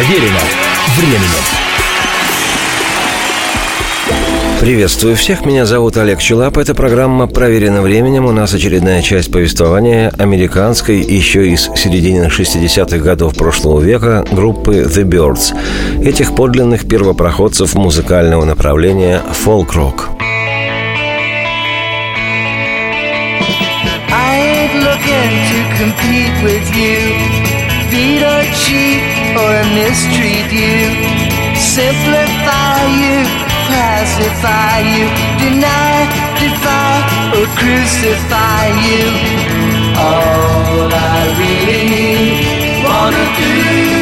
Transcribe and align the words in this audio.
Проверено 0.00 0.40
временем. 0.96 1.20
Приветствую 4.58 5.14
всех, 5.14 5.44
меня 5.44 5.66
зовут 5.66 5.98
Олег 5.98 6.20
Челап. 6.20 6.56
Это 6.56 6.74
программа 6.74 7.26
«Проверено 7.26 7.82
временем». 7.82 8.24
У 8.24 8.32
нас 8.32 8.54
очередная 8.54 9.02
часть 9.02 9.30
повествования 9.30 10.10
американской, 10.16 11.02
еще 11.02 11.50
из 11.50 11.64
середины 11.76 12.28
60-х 12.28 12.96
годов 12.96 13.34
прошлого 13.34 13.82
века, 13.82 14.24
группы 14.32 14.86
The 14.88 15.04
Birds. 15.04 15.54
Этих 16.02 16.34
подлинных 16.34 16.88
первопроходцев 16.88 17.74
музыкального 17.74 18.46
направления 18.46 19.20
фолк-рок. 19.34 20.08
compete 25.78 26.42
with 26.42 26.76
you. 26.76 27.50
Beat 27.90 28.22
or 28.22 28.44
cheat 28.52 29.09
or 29.42 29.56
mistreat 29.74 30.50
you. 30.52 30.80
Simplify 31.56 32.80
you 33.02 33.50
pacify 33.70 34.78
you, 34.94 35.06
deny, 35.38 35.96
defy, 36.40 36.94
or 37.36 37.46
crucify 37.60 38.66
you. 38.88 39.06
All 39.96 40.88
I 40.92 41.20
really 41.42 42.82
wanna 42.84 43.24
do 43.38 43.99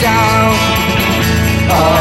down. 0.00 0.54
Oh. 1.68 1.99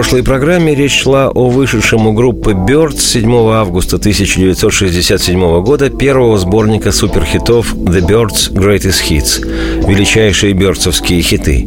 Прошлой 0.00 0.22
программе 0.22 0.74
речь 0.74 1.02
шла 1.02 1.28
о 1.28 1.50
вышедшем 1.50 2.06
у 2.06 2.14
группы 2.14 2.52
Birds 2.52 3.00
7 3.00 3.50
августа 3.50 3.96
1967 3.96 5.60
года 5.60 5.90
первого 5.90 6.38
сборника 6.38 6.90
суперхитов 6.90 7.74
The 7.74 8.00
Birds 8.00 8.50
Greatest 8.50 9.02
Hits– 9.06 9.86
величайшие 9.86 10.54
бёрдсовские 10.54 11.20
хиты. 11.20 11.66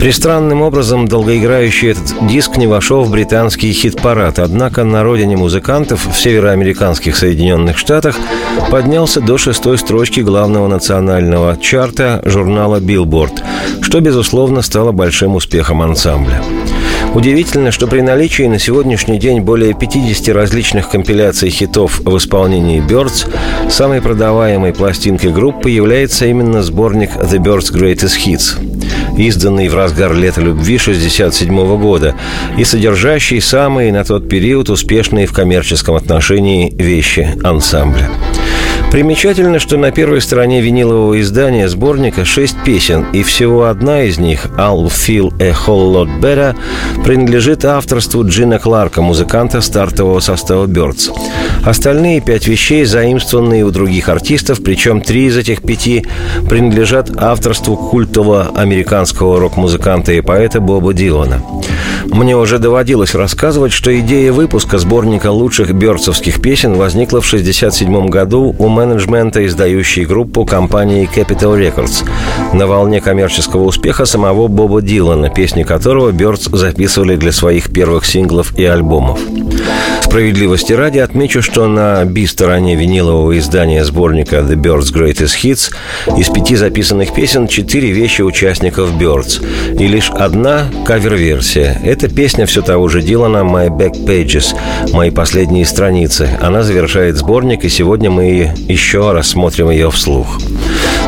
Пристранным 0.00 0.62
образом 0.62 1.06
долгоиграющий 1.06 1.92
этот 1.92 2.26
диск 2.26 2.56
не 2.56 2.66
вошел 2.66 3.04
в 3.04 3.10
британский 3.12 3.72
хит-парад, 3.72 4.40
однако 4.40 4.82
на 4.82 5.04
родине 5.04 5.36
музыкантов 5.36 6.08
в 6.12 6.18
североамериканских 6.18 7.16
Соединенных 7.16 7.78
Штатах 7.78 8.16
поднялся 8.72 9.20
до 9.20 9.38
шестой 9.38 9.78
строчки 9.78 10.18
главного 10.18 10.66
национального 10.66 11.56
чарта 11.56 12.20
журнала 12.24 12.80
Billboard, 12.80 13.44
что, 13.80 14.00
безусловно, 14.00 14.60
стало 14.62 14.90
большим 14.90 15.36
успехом 15.36 15.82
ансамбля. 15.82 16.42
Удивительно, 17.14 17.72
что 17.72 17.88
при 17.88 18.02
наличии 18.02 18.44
на 18.44 18.60
сегодняшний 18.60 19.18
день 19.18 19.40
более 19.40 19.74
50 19.74 20.34
различных 20.34 20.88
компиляций 20.88 21.50
хитов 21.50 22.00
в 22.00 22.16
исполнении 22.16 22.80
Birds, 22.80 23.28
самой 23.68 24.00
продаваемой 24.00 24.72
пластинкой 24.72 25.32
группы 25.32 25.70
является 25.70 26.26
именно 26.26 26.62
сборник 26.62 27.10
The 27.16 27.38
Birds 27.38 27.74
Greatest 27.74 28.16
Hits, 28.24 29.18
изданный 29.18 29.68
в 29.68 29.74
разгар 29.74 30.14
лета 30.14 30.40
любви 30.40 30.76
1967 30.76 31.80
года 31.80 32.14
и 32.56 32.64
содержащий 32.64 33.40
самые 33.40 33.92
на 33.92 34.04
тот 34.04 34.28
период 34.28 34.70
успешные 34.70 35.26
в 35.26 35.32
коммерческом 35.32 35.96
отношении 35.96 36.72
вещи 36.72 37.28
ансамбля. 37.42 38.08
Примечательно, 38.90 39.60
что 39.60 39.76
на 39.76 39.92
первой 39.92 40.20
стороне 40.20 40.60
винилового 40.60 41.20
издания 41.20 41.68
сборника 41.68 42.24
шесть 42.24 42.56
песен, 42.64 43.06
и 43.12 43.22
всего 43.22 43.66
одна 43.66 44.02
из 44.02 44.18
них, 44.18 44.46
«I'll 44.58 44.88
Feel 44.88 45.32
a 45.40 45.50
Whole 45.50 45.94
Lot 45.94 46.20
Better», 46.20 46.56
принадлежит 47.04 47.64
авторству 47.64 48.26
Джина 48.26 48.58
Кларка, 48.58 49.00
музыканта 49.00 49.60
стартового 49.60 50.18
состава 50.18 50.66
Birds. 50.66 51.12
Остальные 51.64 52.20
пять 52.20 52.48
вещей 52.48 52.84
заимствованные 52.84 53.64
у 53.64 53.70
других 53.70 54.08
артистов, 54.08 54.62
причем 54.62 55.02
три 55.02 55.26
из 55.26 55.36
этих 55.36 55.62
пяти 55.62 56.04
принадлежат 56.48 57.10
авторству 57.16 57.76
культового 57.76 58.50
американского 58.56 59.38
рок-музыканта 59.38 60.12
и 60.12 60.20
поэта 60.20 60.60
Боба 60.60 60.92
Дилана. 60.94 61.40
Мне 62.06 62.36
уже 62.36 62.58
доводилось 62.58 63.14
рассказывать, 63.14 63.72
что 63.72 63.98
идея 64.00 64.32
выпуска 64.32 64.78
сборника 64.78 65.30
лучших 65.30 65.72
бёрдсовских 65.72 66.40
песен 66.40 66.74
возникла 66.74 67.20
в 67.20 67.26
1967 67.26 68.08
году 68.08 68.54
у 68.58 68.68
менеджмента, 68.68 69.44
издающей 69.46 70.04
группу 70.04 70.44
компании 70.44 71.08
Capital 71.14 71.58
Records, 71.58 72.08
на 72.52 72.66
волне 72.66 73.00
коммерческого 73.00 73.64
успеха 73.64 74.04
самого 74.04 74.48
Боба 74.48 74.82
Дилана, 74.82 75.30
песни 75.30 75.62
которого 75.62 76.10
Бёрдс 76.10 76.48
записывали 76.50 77.16
для 77.16 77.32
своих 77.32 77.72
первых 77.72 78.06
синглов 78.06 78.58
и 78.58 78.64
альбомов. 78.64 79.20
Справедливости 80.10 80.72
ради 80.72 80.98
отмечу, 80.98 81.40
что 81.40 81.68
на 81.68 82.04
би-стороне 82.04 82.74
винилового 82.74 83.38
издания 83.38 83.84
сборника 83.84 84.38
The 84.38 84.56
Birds 84.56 84.92
Greatest 84.92 85.36
Hits 85.40 85.70
из 86.18 86.28
пяти 86.30 86.56
записанных 86.56 87.14
песен 87.14 87.46
четыре 87.46 87.92
вещи 87.92 88.22
участников 88.22 88.92
Birds 88.94 89.40
и 89.78 89.86
лишь 89.86 90.10
одна 90.10 90.66
кавер-версия. 90.84 91.80
Это 91.84 92.08
песня 92.08 92.46
все 92.46 92.60
того 92.60 92.88
же 92.88 93.02
Дилана 93.02 93.48
«My 93.48 93.68
Back 93.68 94.04
Pages»– 94.04 94.56
«Мои 94.92 95.10
последние 95.10 95.64
страницы». 95.64 96.28
Она 96.40 96.64
завершает 96.64 97.16
сборник, 97.16 97.64
и 97.64 97.68
сегодня 97.68 98.10
мы 98.10 98.52
еще 98.66 99.12
рассмотрим 99.12 99.70
ее 99.70 99.92
вслух. 99.92 100.40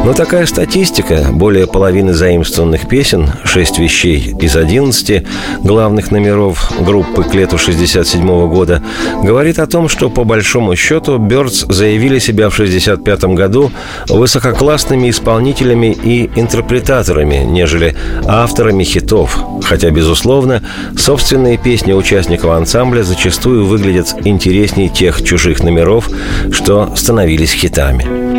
Но 0.05 0.15
такая 0.15 0.47
статистика, 0.47 1.27
более 1.31 1.69
половины 1.69 2.13
заимствованных 2.13 2.89
песен, 2.89 3.31
шесть 3.45 3.79
вещей 3.79 4.35
из 4.41 4.57
11 4.57 5.25
главных 5.63 6.11
номеров 6.11 6.73
группы 6.81 7.23
к 7.23 7.33
лету 7.35 7.57
67 7.57 8.49
года, 8.49 8.83
говорит 9.23 9.59
о 9.59 9.67
том, 9.67 9.89
что 9.89 10.11
по 10.11 10.25
большому 10.25 10.77
счету 10.77 11.19
Бёрдс 11.19 11.65
заявили 11.69 12.19
себя 12.19 12.51
в 12.51 12.55
65 12.55 13.25
году 13.25 13.71
высококлассными 14.09 15.11
исполнителями 15.11 15.97
и 16.03 16.31
интерпретаторами, 16.37 17.45
нежели 17.45 17.97
авторами 18.27 18.85
хитов. 18.85 19.39
Хотя, 19.63 19.91
безусловно, 19.91 20.63
собственные 20.97 21.59
песни 21.59 21.93
участников 21.93 22.51
ансамбля 22.51 23.03
зачастую 23.03 23.67
выглядят 23.67 24.15
интереснее 24.25 24.89
тех 24.89 25.23
чужих 25.23 25.63
номеров, 25.63 26.09
что 26.51 26.95
становились 26.97 27.53
хитами. 27.53 28.32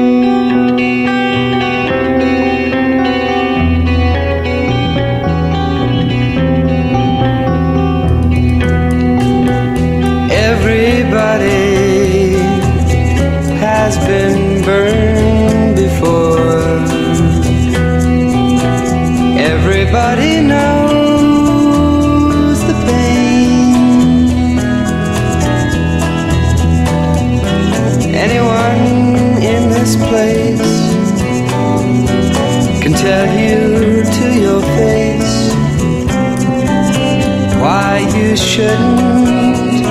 You 38.34 38.38
shouldn't 38.38 39.84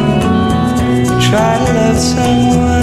try 1.22 1.64
to 1.64 1.72
love 1.74 1.98
someone. 1.98 2.81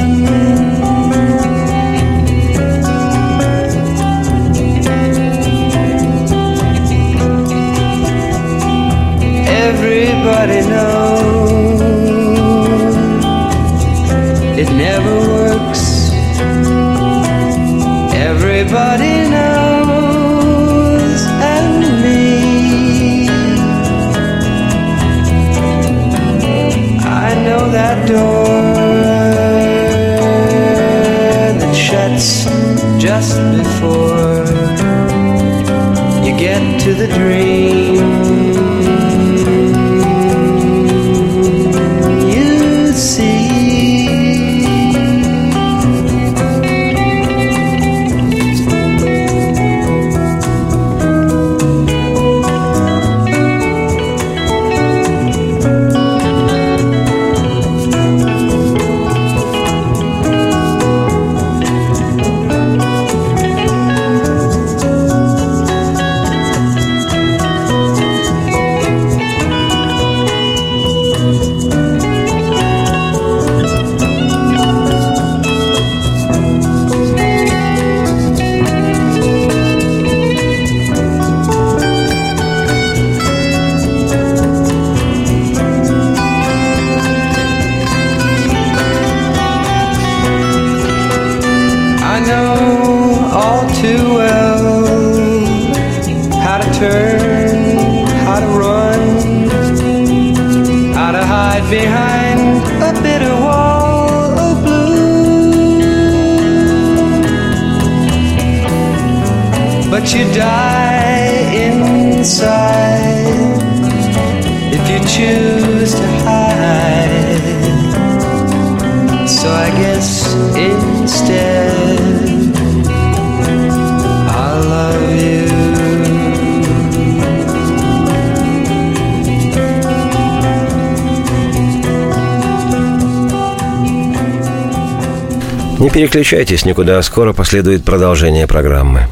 Переключайтесь 136.00 136.64
никуда, 136.64 137.02
скоро 137.02 137.34
последует 137.34 137.84
продолжение 137.84 138.48
программы. 138.48 139.10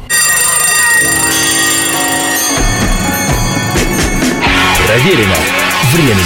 Проверено 4.86 5.34
временем. 5.92 6.24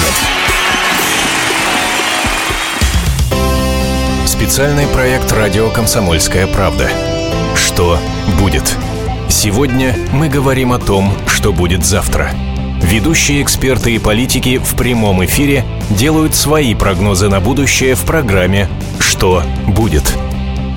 Специальный 4.25 4.87
проект 4.87 5.33
«Радио 5.33 5.69
Комсомольская 5.69 6.47
правда». 6.47 6.89
Что 7.57 7.99
будет? 8.39 8.77
Сегодня 9.29 9.97
мы 10.13 10.29
говорим 10.29 10.73
о 10.73 10.79
том, 10.79 11.13
что 11.27 11.53
будет 11.53 11.85
завтра. 11.85 12.31
Ведущие 12.85 13.43
эксперты 13.43 13.97
и 13.97 13.99
политики 13.99 14.59
в 14.59 14.77
прямом 14.77 15.25
эфире 15.25 15.65
делают 15.91 16.37
свои 16.37 16.77
прогнозы 16.77 17.29
на 17.29 17.41
будущее 17.41 17.97
в 17.97 18.03
программе 18.03 18.69
«Что 19.01 19.43
будет?». 19.67 20.05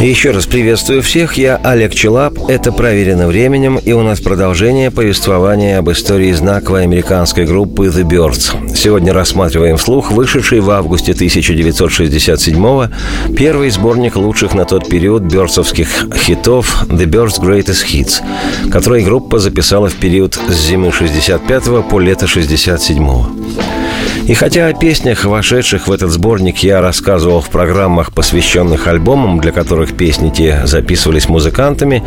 Еще 0.00 0.30
раз 0.30 0.46
приветствую 0.46 1.02
всех, 1.02 1.34
я 1.36 1.56
Олег 1.62 1.94
Челап, 1.94 2.48
это 2.48 2.72
«Проверено 2.72 3.26
временем», 3.26 3.76
и 3.76 3.92
у 3.92 4.00
нас 4.00 4.18
продолжение 4.18 4.90
повествования 4.90 5.76
об 5.76 5.90
истории 5.90 6.32
знаковой 6.32 6.84
американской 6.84 7.44
группы 7.44 7.88
The 7.88 8.04
Birds. 8.04 8.74
Сегодня 8.74 9.12
рассматриваем 9.12 9.76
вслух 9.76 10.10
вышедший 10.10 10.60
в 10.60 10.70
августе 10.70 11.12
1967-го 11.12 12.86
первый 13.36 13.68
сборник 13.68 14.16
лучших 14.16 14.54
на 14.54 14.64
тот 14.64 14.88
период 14.88 15.24
бёрдсовских 15.24 16.06
хитов 16.16 16.86
The 16.88 17.04
Birds 17.04 17.38
Greatest 17.38 17.84
Hits, 17.92 18.70
который 18.70 19.04
группа 19.04 19.38
записала 19.38 19.90
в 19.90 19.96
период 19.96 20.40
с 20.48 20.54
зимы 20.54 20.92
65 20.92 21.84
по 21.90 21.98
лето 21.98 22.26
67 22.26 23.04
-го. 23.04 23.79
И 24.26 24.34
хотя 24.34 24.68
о 24.68 24.72
песнях, 24.72 25.24
вошедших 25.24 25.88
в 25.88 25.92
этот 25.92 26.10
сборник, 26.10 26.58
я 26.58 26.80
рассказывал 26.80 27.40
в 27.40 27.50
программах, 27.50 28.12
посвященных 28.12 28.86
альбомам, 28.86 29.40
для 29.40 29.50
которых 29.50 29.96
песни 29.96 30.30
те 30.30 30.62
записывались 30.66 31.28
музыкантами, 31.28 32.04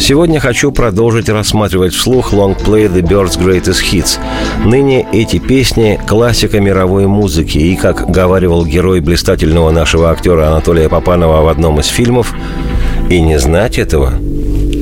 сегодня 0.00 0.40
хочу 0.40 0.72
продолжить 0.72 1.28
рассматривать 1.28 1.94
вслух 1.94 2.32
лонгплей 2.32 2.86
The 2.86 3.02
Birds 3.02 3.38
Greatest 3.38 3.82
Hits. 3.92 4.18
Ныне 4.64 5.06
эти 5.12 5.38
песни– 5.38 6.00
классика 6.06 6.60
мировой 6.60 7.06
музыки, 7.06 7.58
и, 7.58 7.76
как 7.76 8.10
говаривал 8.10 8.64
герой 8.64 9.00
блистательного 9.00 9.70
нашего 9.70 10.10
актера 10.10 10.48
Анатолия 10.48 10.88
Попанова 10.88 11.42
в 11.42 11.48
одном 11.48 11.80
из 11.80 11.86
фильмов, 11.86 12.32
и 13.10 13.20
не 13.20 13.38
знать 13.38 13.78
этого 13.78 14.14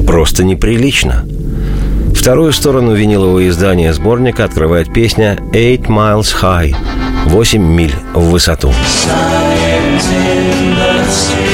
просто 0.07 0.45
неприлично– 0.45 1.25
Вторую 2.25 2.55
сторону 2.55 2.95
винилового 2.95 3.47
издания 3.47 3.93
сборника 3.93 4.45
открывает 4.45 4.91
песня 4.91 5.37
«Eight 5.53 5.89
Miles 5.89 6.35
High»– 6.41 6.75
«8 7.27 7.59
миль 7.59 7.95
в 8.15 8.31
высоту». 8.31 8.71
Signs 8.71 10.11
in 10.11 10.75
the 10.75 11.05
street 11.11 11.54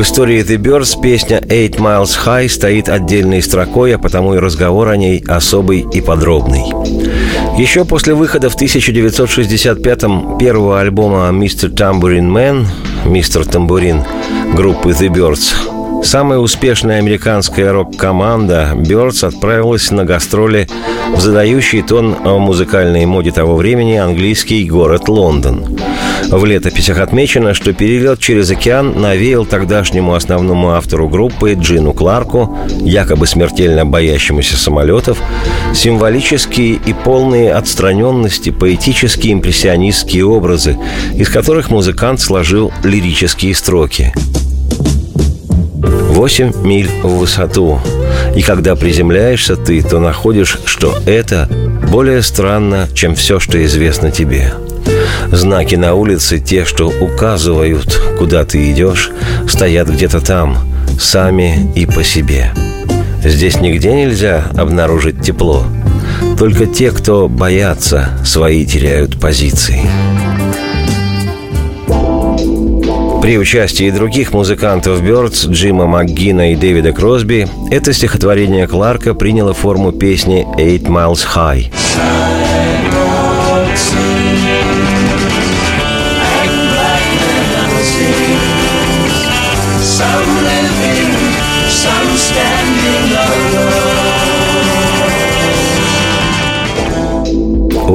В 0.00 0.02
истории 0.02 0.42
The 0.42 0.56
Birds 0.56 0.98
песня 0.98 1.40
«Eight 1.40 1.76
Miles 1.76 2.16
High» 2.24 2.48
стоит 2.48 2.88
отдельной 2.88 3.42
строкой, 3.42 3.94
а 3.94 3.98
потому 3.98 4.34
и 4.34 4.38
разговор 4.38 4.88
о 4.88 4.96
ней 4.96 5.22
особый 5.28 5.84
и 5.92 6.00
подробный. 6.00 6.64
Еще 7.58 7.84
после 7.84 8.14
выхода 8.14 8.48
в 8.48 8.56
1965-м 8.56 10.38
первого 10.38 10.80
альбома 10.80 11.28
«Mr. 11.28 11.68
Tambourine 11.68 12.32
Man» 12.32 12.66
мистер 13.04 13.44
Тамбурин 13.44 14.02
группы 14.54 14.92
The 14.92 15.08
Birds, 15.08 16.02
Самая 16.02 16.38
успешная 16.38 16.96
американская 16.96 17.70
рок-команда 17.70 18.70
Birds 18.74 19.22
отправилась 19.26 19.90
на 19.90 20.06
гастроли 20.06 20.66
в 21.14 21.20
задающий 21.20 21.82
тон 21.82 22.16
о 22.24 22.38
музыкальной 22.38 23.04
моде 23.04 23.32
того 23.32 23.54
времени 23.56 23.96
английский 23.96 24.64
город 24.64 25.10
Лондон. 25.10 25.78
В 26.30 26.44
летописях 26.44 26.98
отмечено, 26.98 27.54
что 27.54 27.72
перелет 27.72 28.20
через 28.20 28.50
океан 28.50 29.00
навеял 29.00 29.44
тогдашнему 29.44 30.14
основному 30.14 30.70
автору 30.70 31.08
группы 31.08 31.54
Джину 31.54 31.92
Кларку, 31.92 32.56
якобы 32.80 33.26
смертельно 33.26 33.84
боящемуся 33.84 34.56
самолетов, 34.56 35.18
символические 35.74 36.74
и 36.74 36.92
полные 36.92 37.52
отстраненности 37.52 38.50
поэтические 38.50 39.34
импрессионистские 39.34 40.24
образы, 40.24 40.78
из 41.14 41.28
которых 41.28 41.70
музыкант 41.70 42.20
сложил 42.20 42.72
лирические 42.84 43.54
строки– 43.54 44.12
8 46.20 46.52
миль 46.64 46.90
в 47.02 47.16
высоту. 47.16 47.80
И 48.36 48.42
когда 48.42 48.76
приземляешься 48.76 49.56
ты, 49.56 49.82
то 49.82 49.98
находишь, 49.98 50.58
что 50.66 50.98
это 51.06 51.48
более 51.90 52.20
странно, 52.20 52.88
чем 52.94 53.14
все, 53.14 53.40
что 53.40 53.64
известно 53.64 54.10
тебе. 54.10 54.52
Знаки 55.32 55.76
на 55.76 55.94
улице, 55.94 56.38
те, 56.38 56.64
что 56.64 56.88
указывают, 56.88 58.00
куда 58.18 58.44
ты 58.44 58.70
идешь, 58.70 59.10
стоят 59.48 59.88
где-то 59.88 60.20
там, 60.20 60.58
сами 60.98 61.72
и 61.74 61.86
по 61.86 62.02
себе. 62.02 62.52
Здесь 63.24 63.60
нигде 63.60 63.92
нельзя 63.92 64.44
обнаружить 64.56 65.22
тепло. 65.22 65.64
Только 66.38 66.66
те, 66.66 66.90
кто 66.90 67.28
боятся, 67.28 68.10
свои 68.24 68.64
теряют 68.64 69.20
позиции. 69.20 69.82
При 73.20 73.38
участии 73.38 73.90
других 73.90 74.32
музыкантов 74.32 75.02
Бёрдс, 75.02 75.46
Джима 75.46 75.86
МакГина 75.86 76.52
и 76.52 76.56
Дэвида 76.56 76.92
Кросби, 76.92 77.46
это 77.70 77.92
стихотворение 77.92 78.66
Кларка 78.66 79.14
приняло 79.14 79.52
форму 79.52 79.92
песни 79.92 80.46
«Eight 80.56 80.84
Miles 80.86 81.26
High». 81.36 81.70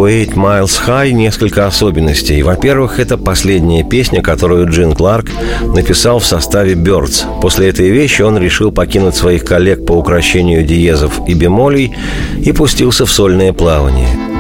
У 0.06 0.08
Eight 0.08 0.36
Miles 0.36 0.86
High 0.86 1.14
несколько 1.14 1.66
особенностей. 1.66 2.44
Во-первых, 2.44 3.00
это 3.00 3.18
последняя 3.18 3.84
песня, 3.84 4.22
которую 4.22 4.70
Джин 4.70 4.94
Кларк 4.94 5.32
написал 5.64 6.20
в 6.20 6.26
составе 6.28 6.76
Birds. 6.76 7.24
После 7.42 7.70
этой 7.70 7.90
вещи 7.90 8.22
он 8.22 8.38
решил 8.38 8.72
покинуть 8.72 9.16
своих 9.16 9.44
коллег 9.44 9.84
по 9.84 9.94
украшению 9.94 10.64
диезов 10.64 11.28
и 11.28 11.34
бемолей 11.34 11.96
и 12.38 12.52
пустился 12.52 13.08
в 13.08 13.12
сольное 13.12 13.52
плавание– 13.52 14.10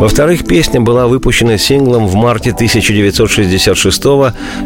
во-вторых, 0.00 0.46
песня 0.46 0.80
была 0.80 1.06
выпущена 1.06 1.56
синглом 1.58 2.06
в 2.06 2.14
марте 2.14 2.50
1966 2.50 4.04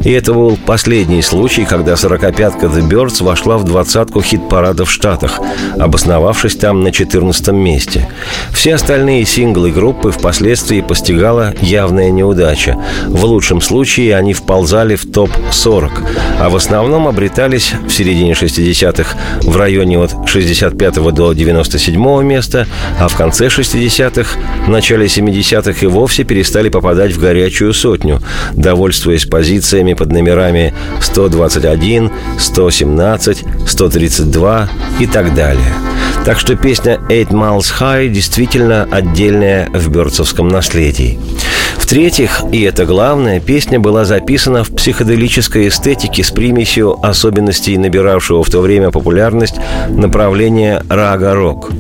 и 0.04 0.10
это 0.10 0.32
был 0.32 0.56
последний 0.56 1.22
случай, 1.22 1.64
когда 1.64 1.96
сорокопятка 1.96 2.66
The 2.66 2.88
Birds 2.88 3.22
вошла 3.22 3.58
в 3.58 3.64
двадцатку 3.64 4.22
хит-парада 4.22 4.84
в 4.84 4.90
Штатах, 4.90 5.40
обосновавшись 5.78 6.56
там 6.56 6.82
на 6.82 6.92
14 6.92 7.48
месте. 7.48 8.08
Все 8.52 8.74
остальные 8.74 9.26
синглы 9.26 9.70
группы 9.70 10.10
впоследствии 10.10 10.80
постигала 10.80 11.54
явная 11.60 12.10
неудача. 12.10 12.76
В 13.06 13.24
лучшем 13.24 13.60
случае 13.60 14.16
они 14.16 14.32
вползали 14.32 14.96
в 14.96 15.10
топ-40, 15.10 15.90
а 16.40 16.48
в 16.48 16.56
основном 16.56 17.06
обретались 17.06 17.72
в 17.86 17.90
середине 17.90 18.32
60-х 18.32 19.16
в 19.42 19.56
районе 19.56 19.98
от 19.98 20.28
65 20.28 20.94
до 21.12 21.32
97 21.32 22.22
места, 22.22 22.66
а 22.98 23.08
в 23.08 23.16
конце 23.16 23.46
60-х, 23.46 24.38
в 24.66 24.68
начале 24.68 25.08
70-х 25.18 25.84
и 25.84 25.86
вовсе 25.86 26.24
перестали 26.24 26.68
попадать 26.68 27.12
в 27.12 27.20
горячую 27.20 27.72
сотню, 27.72 28.20
довольствуясь 28.52 29.24
позициями 29.24 29.94
под 29.94 30.12
номерами 30.12 30.74
121, 31.00 32.10
117, 32.38 33.44
132 33.66 34.68
и 35.00 35.06
так 35.06 35.34
далее. 35.34 35.72
Так 36.24 36.38
что 36.38 36.56
песня 36.56 37.00
«Eight 37.08 37.30
Miles 37.30 37.72
High» 37.80 38.08
действительно 38.08 38.86
отдельная 38.90 39.70
в 39.72 39.88
бёрдсовском 39.88 40.48
наследии. 40.48 41.18
В-третьих, 41.88 42.42
и 42.52 42.60
это 42.64 42.84
главное, 42.84 43.40
песня 43.40 43.80
была 43.80 44.04
записана 44.04 44.62
в 44.62 44.74
психоделической 44.74 45.68
эстетике 45.68 46.22
с 46.22 46.30
примесью 46.30 46.98
особенностей 47.02 47.78
набиравшего 47.78 48.44
в 48.44 48.50
то 48.50 48.60
время 48.60 48.90
популярность 48.90 49.54
направления 49.88 50.82
рага-рок. 50.90 51.70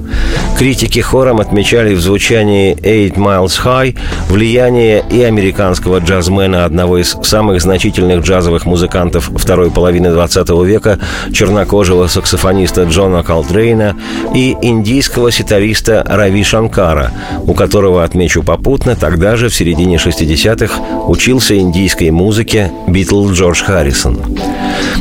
Критики 0.58 0.98
хором 0.98 1.40
отмечали 1.40 1.94
в 1.94 2.00
звучании 2.00 2.74
«Eight 2.74 3.16
Miles 3.16 3.62
High» 3.62 3.96
влияние 4.28 5.04
и 5.08 5.22
американского 5.22 5.98
джазмена, 5.98 6.64
одного 6.64 6.98
из 6.98 7.16
самых 7.22 7.60
значительных 7.60 8.24
джазовых 8.24 8.64
музыкантов 8.64 9.30
второй 9.36 9.70
половины 9.70 10.10
20 10.10 10.48
века, 10.64 10.98
чернокожего 11.32 12.06
саксофониста 12.08 12.84
Джона 12.84 13.22
Колтрейна 13.22 13.94
и 14.34 14.56
индийского 14.62 15.30
ситариста 15.30 16.02
Рави 16.04 16.42
Шанкара, 16.42 17.12
у 17.44 17.52
которого, 17.52 18.02
отмечу 18.02 18.42
попутно, 18.42 18.96
тогда 18.96 19.36
же, 19.36 19.50
в 19.50 19.54
середине 19.54 19.97
60-х, 19.98 21.08
учился 21.08 21.56
индийской 21.58 22.10
музыке 22.10 22.70
Битл 22.86 23.30
Джордж 23.30 23.62
Харрисон. 23.62 24.18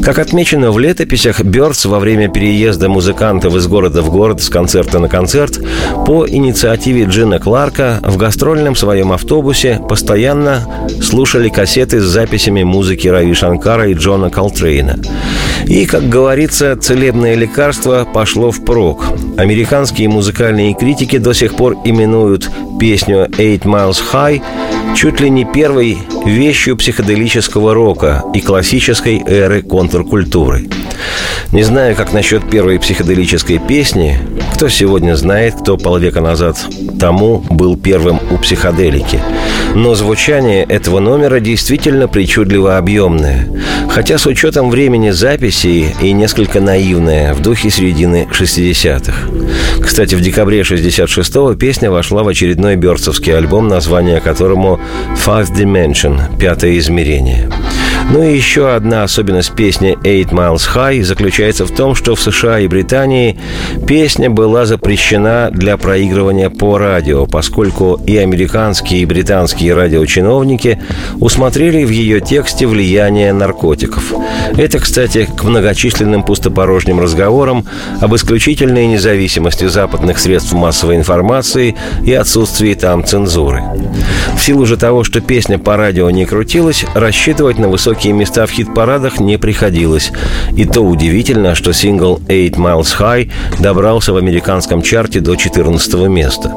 Как 0.03 0.19
отмечено 0.19 0.71
в 0.71 0.79
летописях, 0.79 1.41
Бёрдс 1.41 1.85
во 1.85 1.99
время 1.99 2.29
переезда 2.29 2.87
музыкантов 2.87 3.55
из 3.55 3.67
города 3.67 4.01
в 4.01 4.09
город 4.09 4.41
с 4.41 4.49
концерта 4.49 4.99
на 4.99 5.09
концерт 5.09 5.59
по 6.05 6.27
инициативе 6.27 7.05
Джина 7.05 7.39
Кларка 7.39 7.99
в 8.03 8.15
гастрольном 8.17 8.75
своем 8.75 9.11
автобусе 9.11 9.81
постоянно 9.89 10.87
слушали 11.01 11.49
кассеты 11.49 11.99
с 11.99 12.05
записями 12.05 12.63
музыки 12.63 13.07
Рави 13.07 13.33
Шанкара 13.33 13.89
и 13.89 13.93
Джона 13.93 14.29
Колтрейна. 14.29 14.99
И, 15.65 15.85
как 15.85 16.07
говорится, 16.07 16.77
целебное 16.79 17.35
лекарство 17.35 18.07
пошло 18.11 18.51
впрок. 18.51 19.05
Американские 19.37 20.09
музыкальные 20.09 20.75
критики 20.75 21.17
до 21.17 21.33
сих 21.33 21.55
пор 21.55 21.75
именуют 21.83 22.49
песню 22.79 23.27
«Eight 23.37 23.63
Miles 23.63 23.97
High» 24.13 24.41
чуть 24.97 25.19
ли 25.19 25.29
не 25.29 25.45
первой 25.45 25.99
вещью 26.25 26.75
психоделического 26.75 27.75
рока 27.75 28.23
и 28.33 28.41
классической 28.41 29.21
эры 29.27 29.61
контркультуры. 29.61 30.67
Не 31.53 31.61
знаю, 31.61 31.95
как 31.95 32.13
насчет 32.13 32.49
первой 32.49 32.79
психоделической 32.79 33.59
песни, 33.59 34.17
кто 34.55 34.69
сегодня 34.69 35.15
знает, 35.15 35.53
кто 35.61 35.77
полвека 35.77 36.19
назад 36.19 36.57
тому 36.99 37.45
был 37.49 37.77
первым 37.77 38.19
у 38.31 38.37
психоделики. 38.39 39.21
Но 39.75 39.93
звучание 39.93 40.63
этого 40.63 40.99
номера 40.99 41.39
действительно 41.39 42.07
причудливо 42.07 42.77
объемное. 42.77 43.47
Хотя 43.89 44.17
с 44.17 44.25
учетом 44.25 44.69
времени 44.71 45.11
записи 45.11 45.95
и 46.01 46.11
несколько 46.11 46.59
наивное, 46.59 47.33
в 47.33 47.41
духе 47.41 47.69
середины 47.69 48.27
60-х. 48.31 49.13
Кстати, 49.81 50.15
в 50.15 50.21
декабре 50.21 50.61
66-го 50.61 51.53
песня 51.55 51.91
вошла 51.91 52.23
в 52.23 52.27
очередной 52.27 52.75
бёрцевский 52.75 53.35
альбом, 53.35 53.67
название 53.67 54.19
которому 54.19 54.79
«Five 55.15 55.51
Dimension»— 55.51 56.19
«Пятое 56.39 56.77
измерение». 56.77 57.49
Ну 58.09 58.23
и 58.23 58.33
еще 58.33 58.73
одна 58.73 59.03
особенность 59.03 59.53
песни 59.53 59.97
«Eight 60.03 60.29
Miles 60.29 60.61
High» 60.73 61.03
заключается 61.03 61.65
в 61.65 61.71
том, 61.71 61.93
что 61.93 62.15
в 62.15 62.21
США 62.21 62.59
и 62.59 62.67
Британии 62.69 63.37
песня 63.85 64.29
была 64.29 64.65
запрещена 64.65 65.49
для 65.51 65.75
проигрывания 65.75 66.49
по 66.49 66.77
радио, 66.77 67.25
поскольку 67.25 67.99
и 68.07 68.15
американские, 68.15 69.01
и 69.01 69.05
британские 69.05 69.73
радиочиновники 69.73 70.81
усмотрели 71.19 71.83
в 71.83 71.89
ее 71.89 72.21
тексте 72.21 72.65
влияние 72.65 73.33
наркотиков. 73.33 74.13
Это, 74.55 74.79
кстати, 74.79 75.25
к 75.25 75.43
многочисленным 75.43 76.23
пустопорожним 76.23 77.01
разговорам 77.01 77.65
об 77.99 78.15
исключительной 78.15 78.87
независимости 78.87 79.67
западных 79.67 80.17
средств 80.19 80.53
массовой 80.53 80.95
информации 80.95 81.75
и 82.05 82.13
отсутствии 82.13 82.73
там 82.73 83.03
цензуры. 83.03 83.63
В 84.37 84.41
силу 84.41 84.65
же 84.65 84.77
того, 84.77 85.03
что 85.03 85.19
песня 85.19 85.59
по 85.59 85.75
радио 85.75 86.09
не 86.09 86.25
крутилась, 86.25 86.85
рассчитывать 86.95 87.57
на 87.57 87.67
высокий 87.67 87.96
высокие 87.97 88.13
места 88.13 88.45
в 88.45 88.51
хит-парадах 88.51 89.19
не 89.19 89.37
приходилось. 89.37 90.11
И 90.55 90.65
то 90.65 90.81
удивительно, 90.81 91.55
что 91.55 91.73
сингл 91.73 92.19
«Eight 92.27 92.55
Miles 92.55 92.95
High» 92.99 93.31
добрался 93.59 94.13
в 94.13 94.17
американском 94.17 94.83
чарте 94.83 95.19
до 95.19 95.35
14 95.35 96.07
места. 96.07 96.53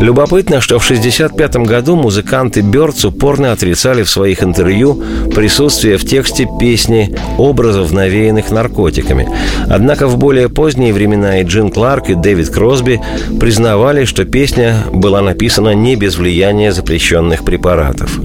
Любопытно, 0.00 0.60
что 0.60 0.78
в 0.78 0.84
1965 0.84 1.56
году 1.68 1.96
музыканты 1.96 2.60
Бёрдс 2.60 3.04
упорно 3.04 3.50
отрицали 3.50 4.04
в 4.04 4.10
своих 4.10 4.44
интервью 4.44 5.02
присутствие 5.34 5.96
в 5.96 6.04
тексте 6.04 6.48
песни 6.60 7.12
образов, 7.38 7.92
навеянных 7.92 8.52
наркотиками. 8.52 9.28
Однако 9.68 10.06
в 10.06 10.16
более 10.16 10.48
поздние 10.48 10.92
времена 10.92 11.40
и 11.40 11.44
Джин 11.44 11.70
Кларк, 11.70 12.08
и 12.08 12.14
Дэвид 12.14 12.50
Кросби 12.50 13.00
признавали, 13.40 14.04
что 14.04 14.24
песня 14.24 14.84
была 14.92 15.22
написана 15.22 15.74
не 15.74 15.96
без 15.96 16.16
влияния 16.16 16.72
запрещенных 16.72 17.44
препаратов. 17.44 18.20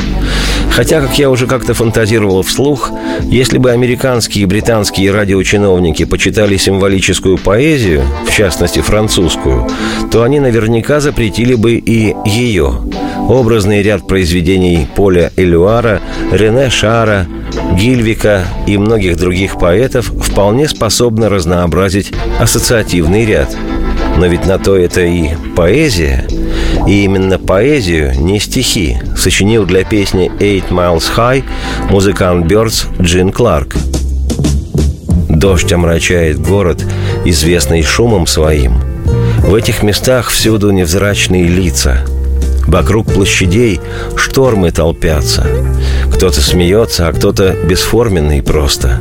Хотя, 0.77 1.01
как 1.01 1.17
я 1.17 1.31
уже 1.31 1.47
как-то 1.47 1.73
фантазировал 1.73 2.43
вслух, 2.43 2.91
если 3.23 3.57
бы 3.57 3.71
американские 3.71 4.43
и 4.43 4.45
британские 4.45 5.11
радиочиновники 5.11 6.05
почитали 6.05 6.55
символическую 6.55 7.39
поэзию, 7.39 8.03
в 8.27 8.31
частности 8.31 8.79
французскую, 8.81 9.67
то 10.11 10.21
они 10.21 10.39
наверняка 10.39 10.99
запретили 10.99 11.55
бы 11.55 11.73
и 11.73 12.13
ее. 12.27 12.73
Образный 13.27 13.81
ряд 13.81 14.07
произведений 14.07 14.87
Поля 14.95 15.31
Элюара, 15.35 15.99
Рене 16.31 16.69
Шара, 16.69 17.25
Гильвика 17.73 18.45
и 18.67 18.77
многих 18.77 19.17
других 19.17 19.57
поэтов 19.57 20.05
вполне 20.09 20.69
способны 20.69 21.27
разнообразить 21.27 22.11
ассоциативный 22.39 23.25
ряд. 23.25 23.49
Но 24.15 24.27
ведь 24.27 24.45
на 24.45 24.59
то 24.59 24.77
это 24.77 25.01
и 25.01 25.31
поэзия. 25.55 26.27
И 26.85 27.03
именно 27.03 27.39
поэзию, 27.39 28.13
не 28.19 28.39
стихи, 28.39 28.97
сочинил 29.17 29.65
для 29.65 29.83
песни 29.83 30.31
«Eight 30.39 30.69
Miles 30.69 31.05
High» 31.15 31.43
музыкант 31.89 32.45
Бёрдс 32.45 32.85
Джин 33.01 33.31
Кларк. 33.31 33.75
Дождь 35.29 35.71
омрачает 35.71 36.39
город, 36.39 36.83
известный 37.25 37.83
шумом 37.83 38.27
своим. 38.27 38.79
В 39.39 39.55
этих 39.55 39.83
местах 39.83 40.29
всюду 40.29 40.71
невзрачные 40.71 41.47
лица. 41.47 42.05
Вокруг 42.67 43.13
площадей 43.13 43.79
штормы 44.15 44.71
толпятся. 44.71 45.47
Кто-то 46.13 46.41
смеется, 46.41 47.07
а 47.07 47.13
кто-то 47.13 47.55
бесформенный 47.63 48.41
просто. 48.41 48.99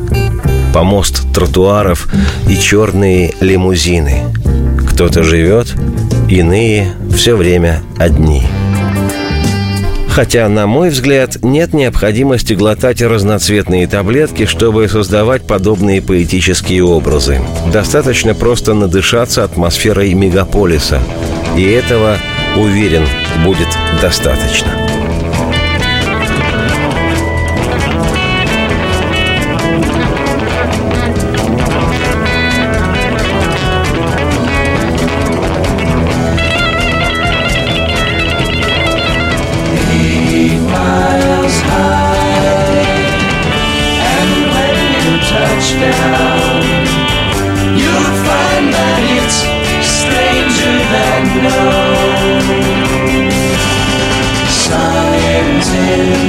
Помост 0.72 1.22
тротуаров 1.32 2.06
и 2.48 2.56
черные 2.56 3.34
лимузины. 3.40 4.24
Кто-то 4.90 5.22
живет, 5.24 5.74
иные 6.28 6.92
все 7.14 7.36
время 7.36 7.82
одни. 7.98 8.42
Хотя, 10.08 10.48
на 10.48 10.66
мой 10.66 10.88
взгляд, 10.88 11.44
нет 11.44 11.74
необходимости 11.74 12.54
глотать 12.54 13.02
разноцветные 13.02 13.86
таблетки, 13.86 14.46
чтобы 14.46 14.88
создавать 14.88 15.46
подобные 15.46 16.00
поэтические 16.00 16.84
образы. 16.84 17.40
Достаточно 17.70 18.34
просто 18.34 18.72
надышаться 18.72 19.44
атмосферой 19.44 20.14
мегаполиса. 20.14 21.02
И 21.54 21.64
этого, 21.64 22.16
уверен, 22.56 23.04
будет 23.44 23.68
достаточно. 24.00 24.85
sin. 55.76 56.25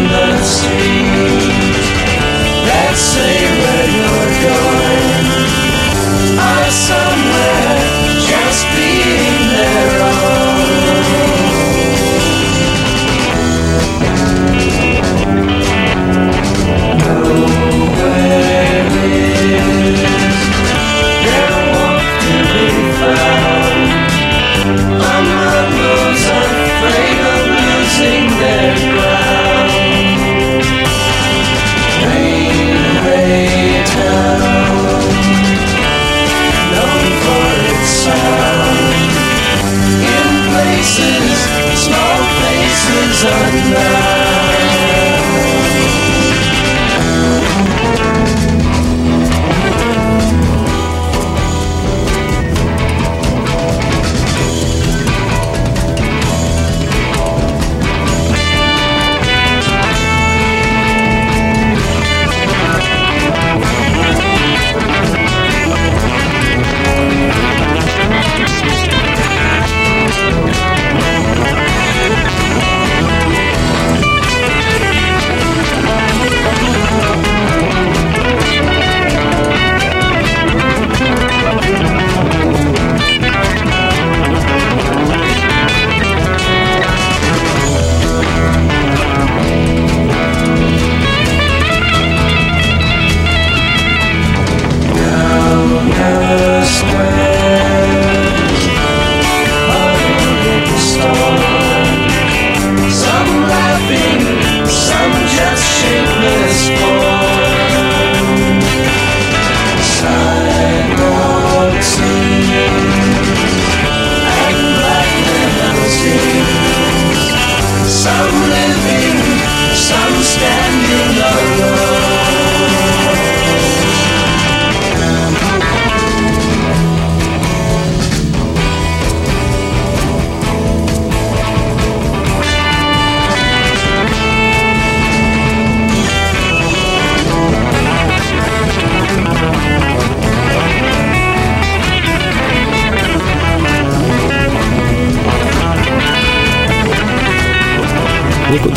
under 43.26 44.17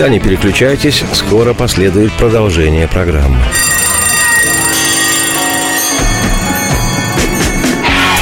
Никуда 0.00 0.14
не 0.14 0.18
переключайтесь, 0.18 1.04
скоро 1.12 1.52
последует 1.52 2.10
продолжение 2.14 2.88
программы. 2.88 3.36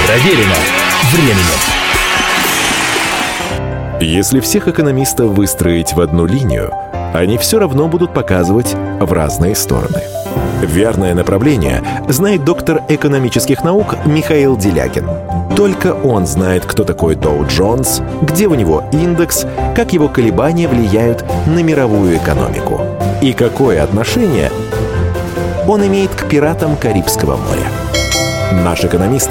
Проверено 0.04 0.56
временем. 1.12 1.36
Если 4.00 4.40
всех 4.40 4.66
экономистов 4.66 5.30
выстроить 5.30 5.92
в 5.92 6.00
одну 6.00 6.26
линию, 6.26 6.72
они 7.14 7.38
все 7.38 7.60
равно 7.60 7.86
будут 7.86 8.12
показывать 8.12 8.74
в 8.98 9.12
разные 9.12 9.54
стороны. 9.54 10.17
Верное 10.62 11.14
направление 11.14 11.82
знает 12.08 12.44
доктор 12.44 12.82
экономических 12.88 13.62
наук 13.64 13.94
Михаил 14.06 14.56
Делякин. 14.56 15.08
Только 15.56 15.94
он 15.94 16.26
знает, 16.26 16.64
кто 16.64 16.84
такой 16.84 17.14
Доу 17.14 17.46
Джонс, 17.46 18.00
где 18.22 18.46
у 18.46 18.54
него 18.54 18.84
индекс, 18.92 19.46
как 19.74 19.92
его 19.92 20.08
колебания 20.08 20.68
влияют 20.68 21.24
на 21.46 21.62
мировую 21.62 22.16
экономику 22.16 22.80
и 23.22 23.32
какое 23.32 23.82
отношение 23.82 24.50
он 25.66 25.86
имеет 25.86 26.10
к 26.10 26.28
пиратам 26.28 26.76
Карибского 26.76 27.36
моря. 27.36 28.64
Наш 28.64 28.84
экономист 28.84 29.30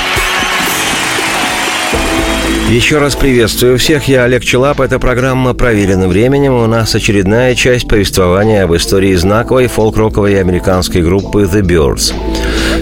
Еще 2.71 2.99
раз 2.99 3.17
приветствую 3.17 3.77
всех, 3.77 4.07
я 4.07 4.23
Олег 4.23 4.45
Челап. 4.45 4.79
Эта 4.79 4.97
программа 4.97 5.53
«Проверена 5.53 6.07
временем». 6.07 6.53
У 6.53 6.65
нас 6.67 6.95
очередная 6.95 7.53
часть 7.53 7.85
повествования 7.85 8.63
об 8.63 8.73
истории 8.73 9.13
знаковой 9.15 9.67
фолк-роковой 9.67 10.39
американской 10.39 11.01
группы 11.01 11.41
The 11.41 11.63
Birds. 11.63 12.13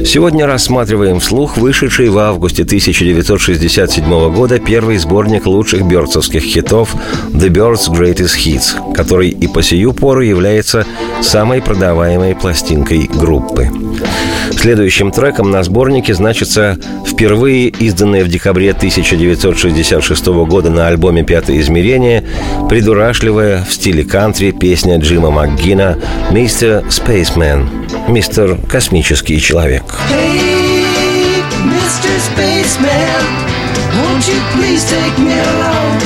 Сегодня 0.09 0.47
рассматриваем 0.47 1.19
вслух 1.19 1.55
вышедший 1.57 2.09
в 2.09 2.17
августе 2.17 2.63
1967 2.63 4.33
года 4.33 4.57
первый 4.57 4.97
сборник 4.97 5.45
лучших 5.45 5.83
бёрдсовских 5.83 6.41
хитов 6.41 6.95
«The 7.31 7.49
Birds 7.49 7.91
Greatest 7.91 8.35
Hits», 8.43 8.95
который 8.95 9.29
и 9.29 9.47
по 9.47 9.61
сию 9.61 9.93
пору 9.93 10.21
является 10.21 10.87
самой 11.21 11.61
продаваемой 11.61 12.33
пластинкой 12.33 13.07
группы. 13.07 13.69
Следующим 14.49 15.11
треком 15.11 15.51
на 15.51 15.61
сборнике 15.61 16.15
значится 16.15 16.79
впервые 17.05 17.67
изданная 17.67 18.25
в 18.25 18.29
декабре 18.29 18.71
1966 18.71 20.25
года 20.25 20.71
на 20.71 20.87
альбоме 20.87 21.23
«Пятое 21.23 21.59
измерение» 21.59 22.25
придурашливая 22.67 23.63
в 23.63 23.71
стиле 23.71 24.03
кантри 24.03 24.51
песня 24.51 24.97
Джима 24.97 25.29
МакГина 25.29 25.97
«Мистер 26.31 26.83
Спейсмен»– 26.89 27.69
«Мистер 28.07 28.57
Космический 28.67 29.39
человек». 29.39 29.98
Hey, 30.07 31.43
Mr. 31.67 32.11
Spaceman, 32.29 33.23
won't 33.99 34.27
you 34.27 34.39
please 34.55 34.87
take 34.87 35.17
me 35.19 35.33
along? 35.33 35.97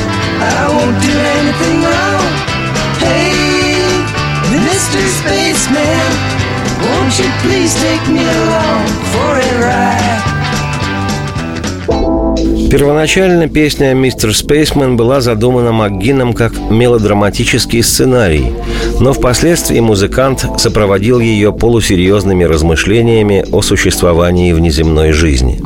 I 0.41 0.65
won't 0.73 0.97
do 1.03 1.13
anything 1.37 1.79
wrong. 1.85 2.29
Hey, 2.97 3.85
Mr. 4.49 4.99
Spaceman, 5.21 6.09
won't 6.81 7.13
you 7.19 7.29
please 7.45 7.73
take 7.75 8.05
me 8.09 8.23
along 8.23 8.87
for 9.13 9.31
a 9.37 9.51
ride? 9.61 10.32
Первоначально 12.73 13.47
песня 13.47 13.93
«Мистер 13.93 14.35
Спейсмен» 14.35 14.97
была 14.97 15.21
задумана 15.21 15.71
МакГином 15.71 16.33
как 16.33 16.53
мелодраматический 16.71 17.83
сценарий, 17.83 18.51
но 18.99 19.13
впоследствии 19.13 19.79
музыкант 19.79 20.43
сопроводил 20.57 21.19
ее 21.19 21.53
полусерьезными 21.53 22.45
размышлениями 22.45 23.45
о 23.51 23.61
существовании 23.61 24.53
внеземной 24.53 25.11
жизни. 25.11 25.61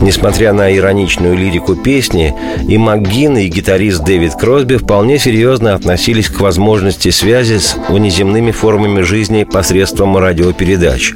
Несмотря 0.00 0.52
на 0.52 0.74
ироничную 0.74 1.36
лирику 1.36 1.76
песни, 1.76 2.34
и 2.68 2.78
МакГин, 2.78 3.38
и 3.38 3.46
гитарист 3.48 4.04
Дэвид 4.04 4.34
Кросби 4.34 4.76
вполне 4.76 5.18
серьезно 5.18 5.74
относились 5.74 6.28
к 6.28 6.40
возможности 6.40 7.10
связи 7.10 7.58
с 7.58 7.76
внеземными 7.88 8.50
формами 8.50 9.02
жизни 9.02 9.44
посредством 9.44 10.16
радиопередач. 10.16 11.12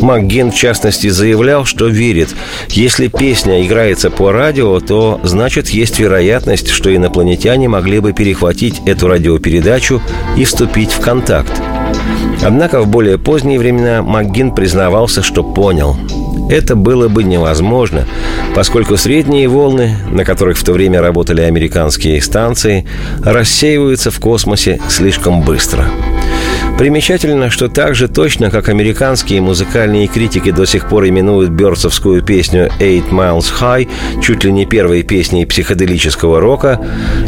МакГин, 0.00 0.52
в 0.52 0.54
частности, 0.54 1.08
заявлял, 1.08 1.64
что 1.64 1.86
верит, 1.86 2.28
если 2.68 3.08
песня 3.08 3.64
играется 3.64 4.10
по 4.10 4.32
радио, 4.32 4.80
то 4.80 5.20
значит 5.22 5.70
есть 5.70 5.98
вероятность, 5.98 6.68
что 6.68 6.94
инопланетяне 6.94 7.68
могли 7.68 8.00
бы 8.00 8.12
перехватить 8.12 8.80
эту 8.86 9.08
радиопередачу 9.08 10.02
и 10.36 10.44
вступить 10.44 10.92
в 10.92 11.00
контакт. 11.00 11.52
Однако 12.42 12.82
в 12.82 12.88
более 12.88 13.18
поздние 13.18 13.58
времена 13.58 14.02
МакГин 14.02 14.54
признавался, 14.54 15.22
что 15.22 15.42
понял– 15.42 15.96
это 16.48 16.76
было 16.76 17.08
бы 17.08 17.24
невозможно, 17.24 18.06
поскольку 18.54 18.96
средние 18.96 19.48
волны, 19.48 19.96
на 20.10 20.24
которых 20.24 20.58
в 20.58 20.64
то 20.64 20.72
время 20.72 21.00
работали 21.00 21.40
американские 21.40 22.20
станции, 22.22 22.86
рассеиваются 23.22 24.10
в 24.10 24.20
космосе 24.20 24.80
слишком 24.88 25.42
быстро. 25.42 25.90
Примечательно, 26.78 27.48
что 27.48 27.68
так 27.68 27.94
же 27.94 28.06
точно, 28.06 28.50
как 28.50 28.68
американские 28.68 29.40
музыкальные 29.40 30.08
критики 30.08 30.50
до 30.50 30.66
сих 30.66 30.88
пор 30.88 31.08
именуют 31.08 31.50
бёрдсовскую 31.50 32.22
песню 32.22 32.70
«Eight 32.78 33.08
Miles 33.10 33.46
High» 33.60 33.88
чуть 34.22 34.44
ли 34.44 34.52
не 34.52 34.66
первой 34.66 35.02
песней 35.02 35.46
психоделического 35.46 36.38
рока 36.38 36.78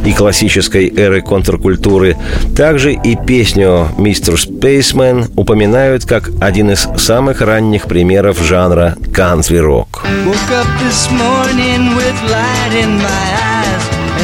и 0.04 0.12
классической 0.12 0.92
эры 0.94 1.22
контркультуры, 1.22 2.16
также 2.54 2.92
и 2.92 3.16
песню 3.16 3.88
«Mr. 3.96 4.34
Spaceman» 4.34 5.30
упоминают 5.34 6.04
как 6.04 6.30
один 6.40 6.70
из 6.70 6.86
самых 6.98 7.40
ранних 7.40 7.84
примеров 7.84 8.38
жанра 8.42 8.96
кантри-рок. 9.14 10.04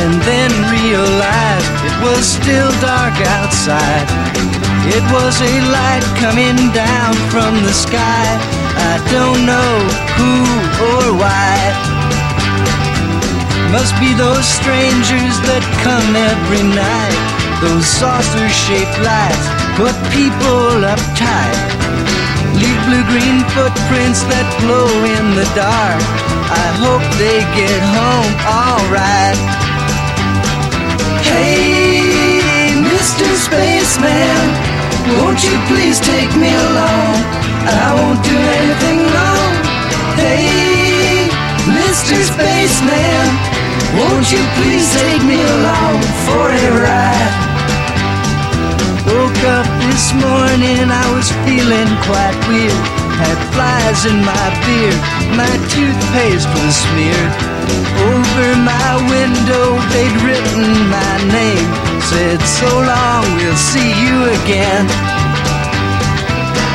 And 0.04 0.20
then 0.22 0.50
realized 0.70 1.72
it 1.86 1.96
was 2.02 2.26
still 2.26 2.70
dark 2.82 3.14
outside. 3.38 4.53
It 4.86 5.04
was 5.08 5.40
a 5.40 5.54
light 5.72 6.04
coming 6.20 6.58
down 6.76 7.14
from 7.32 7.56
the 7.64 7.72
sky. 7.72 8.26
I 8.92 9.00
don't 9.08 9.46
know 9.48 9.74
who 10.16 10.34
or 10.92 11.04
why. 11.16 11.56
Must 13.72 13.96
be 13.98 14.12
those 14.14 14.44
strangers 14.44 15.34
that 15.48 15.64
come 15.80 16.12
every 16.14 16.62
night. 16.62 17.20
Those 17.64 17.86
saucer 17.88 18.48
shaped 18.52 18.98
lights 19.00 19.46
put 19.80 19.94
people 20.14 20.84
uptight. 20.84 21.58
Leave 22.54 22.80
blue 22.86 23.04
green 23.10 23.42
footprints 23.56 24.22
that 24.30 24.46
glow 24.62 24.86
in 25.16 25.34
the 25.34 25.48
dark. 25.58 26.02
I 26.46 26.66
hope 26.78 27.02
they 27.18 27.42
get 27.58 27.80
home 27.82 28.34
alright. 28.46 29.38
Hey, 31.26 32.78
Mr. 32.78 33.26
Spaceman, 33.34 34.73
won't 35.12 35.40
you 35.44 35.56
please 35.68 36.00
take 36.00 36.32
me 36.36 36.48
along? 36.48 37.14
I 37.68 37.92
won't 37.96 38.20
do 38.24 38.36
anything 38.60 39.00
wrong. 39.12 39.52
Hey, 40.16 41.28
Mr. 41.68 42.16
Spaceman, 42.24 43.26
won't 43.98 44.28
you 44.32 44.42
please 44.56 44.86
take 44.96 45.22
me 45.24 45.40
along 45.40 46.00
for 46.24 46.44
a 46.48 46.68
ride? 46.80 47.34
Woke 49.08 49.42
up 49.58 49.68
this 49.84 50.12
morning, 50.16 50.88
I 50.88 51.06
was 51.12 51.28
feeling 51.44 51.90
quite 52.08 52.36
weird. 52.48 52.84
Had 53.20 53.38
flies 53.52 54.06
in 54.08 54.18
my 54.24 54.46
beard, 54.64 54.98
my 55.36 55.54
toothpaste 55.70 56.48
was 56.56 56.74
smeared. 56.74 57.32
Over 58.10 58.46
my 58.64 58.90
window, 59.08 59.66
they'd 59.92 60.16
written 60.24 60.66
my 60.90 61.14
name. 61.30 61.93
Said, 62.10 62.40
so 62.42 62.68
long, 62.68 63.24
we'll 63.36 63.56
see 63.56 63.90
you 64.04 64.16
again. 64.42 64.86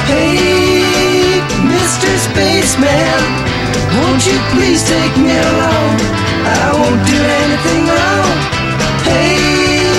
Hey, 0.10 1.40
Mr. 1.70 2.10
Spaceman, 2.28 3.22
won't 4.02 4.26
you 4.26 4.38
please 4.52 4.82
take 4.90 5.16
me 5.18 5.38
along? 5.38 5.96
I 6.50 6.72
won't 6.74 7.02
do 7.06 7.20
anything 7.46 7.84
wrong. 7.94 8.36
Hey, 9.06 9.94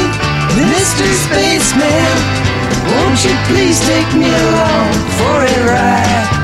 Mr. 0.59 1.07
Spaceman, 1.25 2.17
won't 2.91 3.25
you 3.25 3.35
please 3.47 3.79
take 3.87 4.11
me 4.19 4.29
along 4.29 4.93
for 5.17 5.37
a 5.47 5.59
ride? 5.71 6.40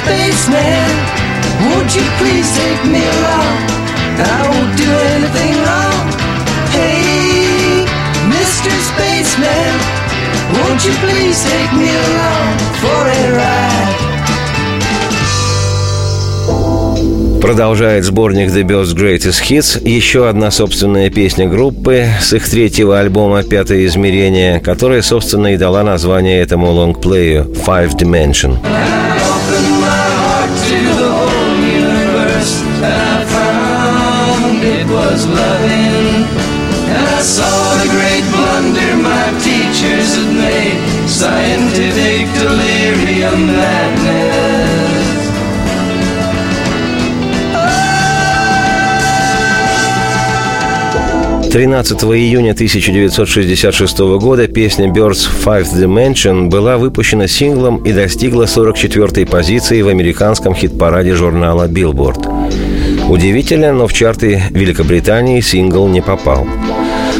Spaceman, 0.00 0.90
won't 1.68 1.94
you 1.94 2.06
please 2.16 2.48
take 2.56 2.82
me 2.88 3.02
along? 3.16 3.56
I 4.16 4.40
won't 4.48 4.72
do 4.80 4.90
anything 5.14 5.54
wrong. 5.64 6.04
Hey, 6.72 7.84
Mr. 8.32 8.72
Spaceman, 8.90 9.72
won't 10.56 10.80
you 10.86 10.94
please 11.04 11.36
take 11.44 11.72
me 11.76 11.90
along 12.08 12.52
for 12.80 13.00
a 13.08 13.22
ride? 13.36 14.10
Продолжает 17.42 18.04
сборник 18.04 18.50
The 18.50 18.64
Birds 18.64 18.94
Greatest 18.94 19.42
Hits 19.48 19.86
еще 19.86 20.28
одна 20.28 20.50
собственная 20.50 21.10
песня 21.10 21.46
группы 21.46 22.06
с 22.20 22.32
их 22.32 22.48
третьего 22.48 22.98
альбома 23.00 23.42
«Пятое 23.42 23.84
измерение», 23.86 24.60
которая, 24.60 25.02
собственно, 25.02 25.54
и 25.54 25.56
дала 25.58 25.82
название 25.82 26.40
этому 26.40 26.70
лонгплею 26.70 27.52
«Five 27.66 27.98
Dimension». 27.98 28.56
was 35.10 35.26
loving. 35.26 36.22
And 36.94 37.04
I 37.18 37.22
saw 37.22 37.56
the 37.82 37.88
great 37.96 38.24
blunder 38.32 38.92
my 39.02 39.26
teachers 39.42 40.08
had 40.18 40.30
made 40.46 40.78
scientific 41.08 42.22
delirium 42.38 43.40
madness. 43.58 45.00
Oh! 47.54 47.90
13 51.50 52.04
июня 52.04 52.52
1966 52.52 53.98
года 53.98 54.46
песня 54.46 54.86
Birds 54.86 55.26
Fifth 55.44 55.74
Dimension 55.74 56.48
была 56.48 56.76
выпущена 56.78 57.26
синглом 57.26 57.78
и 57.78 57.92
достигла 57.92 58.44
44-й 58.44 59.26
позиции 59.26 59.82
в 59.82 59.88
американском 59.88 60.54
хит-параде 60.54 61.14
журнала 61.14 61.66
Billboard. 61.66 62.39
Удивительно, 63.10 63.72
но 63.72 63.88
в 63.88 63.92
чарты 63.92 64.40
Великобритании 64.50 65.40
сингл 65.40 65.88
не 65.88 66.00
попал. 66.00 66.46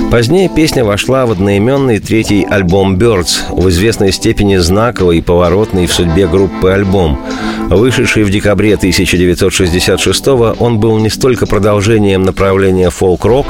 Позднее 0.09 0.49
песня 0.49 0.85
вошла 0.85 1.27
в 1.27 1.33
одноименный 1.33 1.99
третий 1.99 2.47
альбом 2.49 2.95
Birds, 2.95 3.41
в 3.51 3.69
известной 3.71 4.13
степени 4.13 4.57
знаковый 4.57 5.19
и 5.19 5.21
поворотный 5.21 5.87
в 5.87 5.93
судьбе 5.93 6.29
группы 6.29 6.71
альбом. 6.71 7.21
Вышедший 7.69 8.23
в 8.23 8.31
декабре 8.31 8.75
1966 8.75 10.29
он 10.61 10.79
был 10.79 10.97
не 10.99 11.11
столько 11.11 11.47
продолжением 11.47 12.23
направления 12.23 12.91
фолк-рок, 12.91 13.47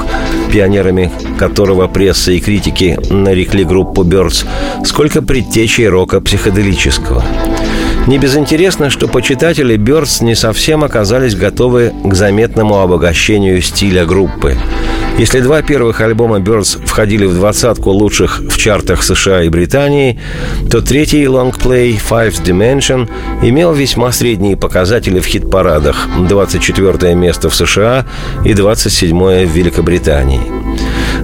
пионерами 0.51 1.11
которого 1.37 1.87
пресса 1.87 2.31
и 2.31 2.39
критики 2.39 2.99
нарекли 3.11 3.63
группу 3.63 4.03
Birds, 4.03 4.47
сколько 4.83 5.21
предтечей 5.21 5.87
рока 5.87 6.19
психоделического. 6.19 7.23
Не 8.07 8.17
безинтересно, 8.17 8.89
что 8.89 9.07
почитатели 9.07 9.77
Бёрдс 9.77 10.21
не 10.21 10.35
совсем 10.35 10.83
оказались 10.83 11.35
готовы 11.35 11.93
к 12.03 12.13
заметному 12.13 12.79
обогащению 12.79 13.61
стиля 13.61 14.05
группы. 14.05 14.57
Если 15.17 15.39
два 15.39 15.61
первых 15.61 16.01
альбома 16.01 16.39
Бёрдс 16.39 16.77
входили 16.83 17.25
в 17.25 17.35
двадцатку 17.35 17.91
лучших 17.91 18.39
в 18.39 18.57
чартах 18.57 19.03
США 19.03 19.43
и 19.43 19.49
Британии, 19.49 20.19
то 20.69 20.81
третий 20.81 21.27
лонгплей 21.27 21.99
Five 22.09 22.43
Dimension 22.43 23.07
имел 23.43 23.73
весьма 23.73 24.11
средние 24.11 24.57
показатели 24.57 25.19
в 25.19 25.25
хит-парадах– 25.25 26.07
24 26.27 27.13
место 27.13 27.49
в 27.49 27.55
США 27.55 28.07
и 28.43 28.53
27 28.53 29.45
в 29.45 29.51
Великобритании. 29.51 30.41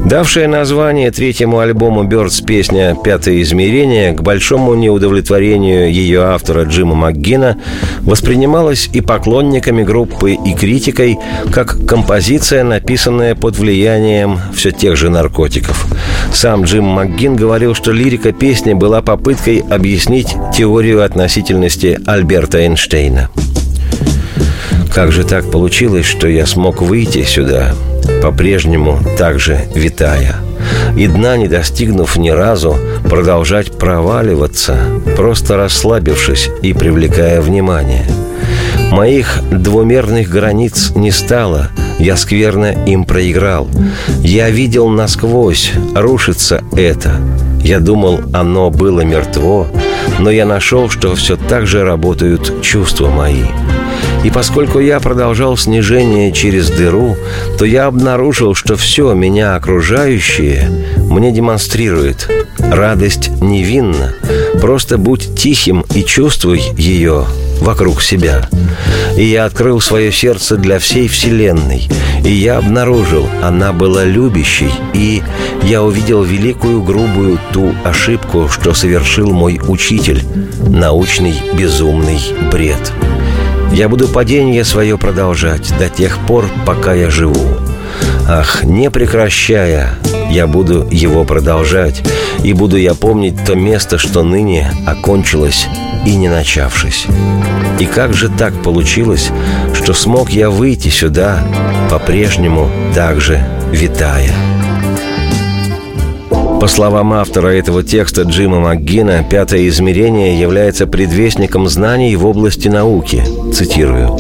Давшая 0.06 0.48
название 0.48 1.12
третьему 1.12 1.60
альбому 1.60 2.04
Бёрдс 2.04 2.42
песня 2.42 2.96
«Пятое 3.04 3.42
измерение» 3.42 4.14
к 4.14 4.22
большому 4.22 4.74
неудовлетворению 4.76 5.92
ее 5.92 6.22
автора 6.22 6.64
Джима 6.64 6.96
МакГина 6.96 7.58
воспринималась 8.02 8.90
и 8.94 9.02
поклонниками 9.02 9.84
группы, 9.84 10.34
и 10.34 10.54
критикой 10.54 11.18
как 11.52 11.86
композиция, 11.86 12.64
написанная 12.64 13.36
под 13.36 13.58
влиянием 13.58 14.40
все 14.56 14.72
тех 14.72 14.96
же 14.96 15.10
наркотиков. 15.10 15.86
Сам 16.32 16.64
Джим 16.64 16.86
МакГин 16.86 17.36
говорил, 17.36 17.74
что 17.74 17.92
лирика 17.92 18.32
песни 18.32 18.74
была 18.74 19.02
попыткой 19.02 19.64
объяснить 19.70 20.36
теорию 20.56 21.04
относительности 21.04 22.00
Альберта 22.06 22.60
Эйнштейна. 22.60 23.30
Как 24.98 25.12
же 25.12 25.24
так 25.24 25.52
получилось, 25.52 26.08
что 26.08 26.28
я 26.28 26.48
смог 26.48 26.82
выйти 26.82 27.22
сюда, 27.22 27.76
по-прежнему 28.24 29.00
так 29.16 29.40
же 29.40 29.60
витая, 29.76 30.38
и 30.98 31.06
дна 31.06 31.38
не 31.38 31.48
достигнув 31.48 32.18
ни 32.18 32.32
разу, 32.32 32.76
продолжать 33.08 33.78
проваливаться, 33.78 34.76
просто 35.16 35.56
расслабившись 35.56 36.50
и 36.64 36.74
привлекая 36.74 37.42
внимание. 37.42 38.08
Моих 38.92 39.40
двумерных 39.52 40.30
границ 40.30 40.94
не 40.96 41.12
стало, 41.12 41.70
я 42.00 42.18
скверно 42.18 42.74
им 42.88 43.06
проиграл. 43.06 43.70
Я 44.22 44.50
видел 44.50 44.90
насквозь, 44.90 45.74
рушится 45.94 46.64
это. 46.76 47.18
Я 47.62 47.80
думал, 47.80 48.22
оно 48.34 48.72
было 48.72 49.02
мертво, 49.02 49.68
но 50.18 50.32
я 50.32 50.48
нашел, 50.48 50.90
что 50.90 51.14
все 51.14 51.38
так 51.38 51.68
же 51.68 51.84
работают 51.84 52.64
чувства 52.64 53.10
мои. 53.10 53.44
И 54.28 54.30
поскольку 54.30 54.80
я 54.80 55.00
продолжал 55.00 55.56
снижение 55.56 56.34
через 56.34 56.70
дыру, 56.70 57.16
то 57.58 57.64
я 57.64 57.86
обнаружил, 57.86 58.56
что 58.56 58.76
все 58.76 59.14
меня 59.14 59.56
окружающее 59.56 60.70
мне 60.98 61.32
демонстрирует. 61.32 62.30
Радость 62.60 63.30
невинна. 63.40 64.16
Просто 64.60 64.98
будь 64.98 65.34
тихим 65.40 65.86
и 65.96 66.04
чувствуй 66.04 66.62
ее 66.76 67.24
вокруг 67.62 68.02
себя. 68.02 68.50
И 69.16 69.24
я 69.24 69.46
открыл 69.46 69.80
свое 69.80 70.12
сердце 70.12 70.58
для 70.58 70.80
всей 70.80 71.08
Вселенной. 71.08 71.88
И 72.26 72.30
я 72.30 72.58
обнаружил, 72.58 73.30
она 73.42 73.72
была 73.72 74.04
любящей. 74.04 74.72
И 74.94 75.24
я 75.64 75.84
увидел 75.84 76.22
великую 76.22 76.84
грубую 76.84 77.40
ту 77.54 77.74
ошибку, 77.86 78.50
что 78.50 78.74
совершил 78.74 79.32
мой 79.32 79.58
учитель. 79.70 80.22
Научный 80.68 81.36
безумный 81.54 82.20
бред. 82.52 82.92
Я 83.72 83.90
буду 83.90 84.08
падение 84.08 84.64
свое 84.64 84.98
продолжать 84.98 85.72
до 85.78 85.90
тех 85.90 86.18
пор, 86.26 86.46
пока 86.66 86.94
я 86.94 87.10
живу. 87.10 87.58
Ах, 88.28 88.64
не 88.64 88.90
прекращая, 88.90 89.94
я 90.30 90.48
буду 90.48 90.88
его 90.92 91.24
продолжать, 91.24 92.04
и 92.44 92.54
буду 92.54 92.78
я 92.78 92.94
помнить 92.94 93.46
то 93.46 93.56
место, 93.56 93.98
что 93.98 94.24
ныне 94.24 94.72
окончилось 94.86 95.68
и 96.06 96.16
не 96.16 96.28
начавшись. 96.28 97.06
И 97.80 97.86
как 97.86 98.14
же 98.14 98.30
так 98.30 98.54
получилось, 98.64 99.30
что 99.74 99.94
смог 99.94 100.32
я 100.32 100.50
выйти 100.50 100.90
сюда, 100.90 101.40
по-прежнему 101.90 102.70
так 102.96 103.22
же 103.22 103.46
витая? 103.72 104.34
По 106.60 106.68
словам 106.68 107.14
автора 107.14 107.50
этого 107.50 107.84
текста 107.84 108.24
Джима 108.24 108.60
МакГина, 108.60 109.24
пятое 109.30 109.68
измерение 109.68 110.40
является 110.40 110.88
предвестником 110.88 111.70
знаний 111.70 112.16
в 112.16 112.26
области 112.26 112.68
науки. 112.68 113.24
Цитирую. 113.54 114.18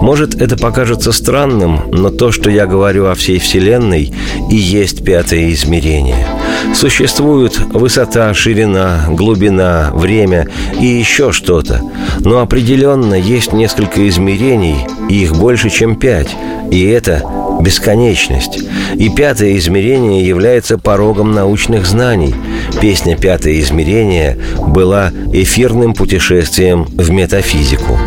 Может, 0.00 0.40
это 0.40 0.56
покажется 0.56 1.10
странным, 1.10 1.80
но 1.90 2.10
то, 2.10 2.30
что 2.30 2.48
я 2.48 2.66
говорю 2.66 3.06
о 3.06 3.14
всей 3.14 3.40
Вселенной, 3.40 4.12
и 4.48 4.54
есть 4.54 5.04
пятое 5.04 5.52
измерение. 5.52 6.26
Существуют 6.74 7.58
высота, 7.58 8.32
ширина, 8.34 9.06
глубина, 9.08 9.90
время 9.92 10.48
и 10.80 10.86
еще 10.86 11.32
что-то. 11.32 11.82
Но 12.20 12.40
определенно 12.40 13.14
есть 13.14 13.52
несколько 13.52 14.08
измерений, 14.08 14.86
и 15.08 15.22
их 15.22 15.34
больше, 15.34 15.70
чем 15.70 15.96
пять. 15.96 16.36
И 16.70 16.84
это 16.84 17.22
бесконечность. 17.60 18.58
И 18.94 19.08
пятое 19.08 19.56
измерение 19.56 20.26
является 20.26 20.78
порогом 20.78 21.32
научных 21.32 21.86
знаний. 21.86 22.34
Песня 22.80 23.16
«Пятое 23.16 23.60
измерение» 23.60 24.38
была 24.58 25.10
эфирным 25.32 25.94
путешествием 25.94 26.84
в 26.84 27.10
метафизику. 27.10 27.98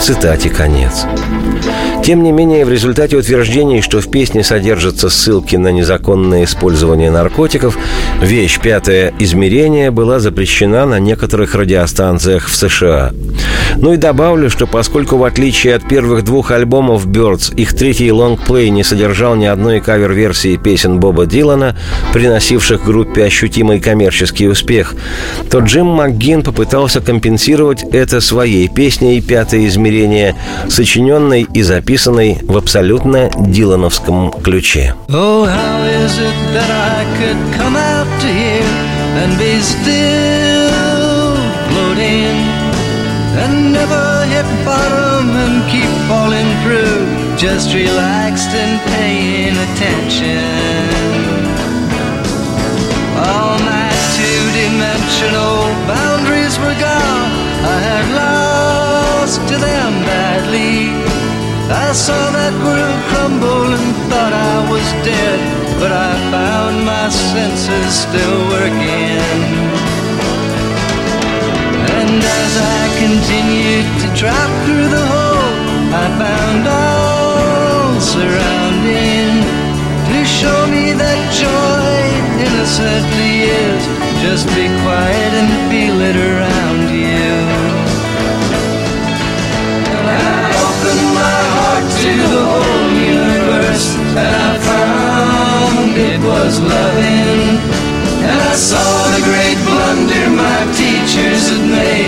Цитате 0.00 0.48
конец. 0.50 1.04
Тем 2.02 2.22
не 2.22 2.32
менее, 2.32 2.64
в 2.64 2.70
результате 2.70 3.16
утверждений, 3.16 3.82
что 3.82 4.00
в 4.00 4.10
песне 4.10 4.42
содержатся 4.42 5.10
ссылки 5.10 5.56
на 5.56 5.68
незаконное 5.68 6.44
использование 6.44 7.10
наркотиков, 7.10 7.78
вещь 8.22 8.58
«Пятое 8.58 9.12
измерение» 9.18 9.90
была 9.90 10.18
запрещена 10.18 10.86
на 10.86 10.98
некоторых 10.98 11.54
радиостанциях 11.54 12.48
в 12.48 12.56
США. 12.56 13.12
Ну 13.76 13.92
и 13.92 13.96
добавлю, 13.96 14.50
что 14.50 14.66
поскольку 14.66 15.16
в 15.16 15.24
отличие 15.24 15.74
от 15.74 15.86
первых 15.88 16.24
двух 16.24 16.50
альбомов 16.50 17.06
Birds, 17.06 17.54
их 17.54 17.74
третий 17.74 18.12
лонгплей 18.12 18.70
не 18.70 18.84
содержал 18.84 19.36
ни 19.36 19.46
одной 19.46 19.80
кавер-версии 19.80 20.56
песен 20.56 21.00
Боба 21.00 21.26
Дилана, 21.26 21.76
приносивших 22.12 22.84
группе 22.84 23.24
ощутимый 23.24 23.80
коммерческий 23.80 24.48
успех, 24.48 24.94
то 25.50 25.60
Джим 25.60 25.86
МакГин 25.86 26.42
попытался 26.42 27.00
компенсировать 27.00 27.82
это 27.84 28.20
своей 28.20 28.68
песней 28.68 29.20
«Пятое 29.20 29.66
измерение», 29.66 30.34
сочиненной 30.68 31.46
и 31.52 31.62
записанной 31.62 32.38
в 32.42 32.56
абсолютно 32.56 33.30
дилановском 33.38 34.32
ключе. 34.42 34.94
Oh, 35.08 35.44
how 35.44 35.84
is 35.84 36.18
it 36.18 36.34
that 36.54 36.70
I 36.70 37.04
could 37.18 37.38
come 37.56 37.76
out 37.76 38.06
to 38.20 38.26
here 38.26 38.90
and 39.22 39.38
be 39.38 39.60
still 39.60 40.49
and 43.38 43.72
never 43.72 44.26
hit 44.26 44.48
bottom 44.64 45.30
and 45.30 45.62
keep 45.70 45.90
falling 46.10 46.50
through, 46.62 47.36
just 47.36 47.72
relaxed 47.74 48.50
and 48.50 48.80
paying 48.90 49.56
attention. 49.66 50.90
All 53.14 53.58
my 53.62 53.90
two-dimensional 54.18 55.62
boundaries 55.86 56.58
were 56.58 56.74
gone. 56.82 57.30
I 57.62 57.78
had 57.90 58.06
lost 58.22 59.38
to 59.48 59.56
them 59.58 59.92
badly. 60.10 60.90
I 61.70 61.92
saw 61.92 62.30
that 62.32 62.54
world 62.66 63.00
crumble 63.10 63.74
and 63.78 63.94
thought 64.10 64.32
I 64.34 64.58
was 64.72 64.86
dead, 65.06 65.38
but 65.78 65.92
I 65.92 66.18
found 66.34 66.84
my 66.84 67.08
senses 67.08 67.94
still 67.94 68.38
working. 68.50 69.69
And 72.20 72.28
as 72.28 72.54
I 72.76 72.84
continued 73.00 73.88
to 74.02 74.08
drop 74.12 74.50
through 74.68 74.88
the 74.92 75.04
hole, 75.08 75.56
I 75.88 76.06
found 76.20 76.62
all 76.68 77.96
surrounding 77.96 79.40
to 79.40 80.18
show 80.28 80.68
me 80.68 80.92
that 81.00 81.20
joy 81.32 81.96
innocently 82.44 83.48
is. 83.48 83.80
Just 84.20 84.44
be 84.52 84.68
quiet 84.84 85.32
and 85.40 85.48
feel 85.72 85.96
it 85.96 86.16
around 86.20 86.92
you. 86.92 87.32
And 89.96 90.06
I 90.12 90.44
opened 90.60 91.06
my 91.16 91.40
heart 91.56 91.86
to 92.04 92.12
the 92.36 92.44
whole 92.52 92.88
universe, 93.16 93.96
and 93.96 94.32
I 94.44 94.52
found 94.68 95.96
it 95.96 96.20
was 96.20 96.60
loving. 96.60 97.80
And 98.28 98.38
I 98.44 98.54
saw 98.60 98.92
the 99.16 99.24
great 99.24 99.56
blunder 99.64 100.28
my 100.36 100.60
teachers 100.76 101.48
had 101.48 101.64
made 101.64 101.99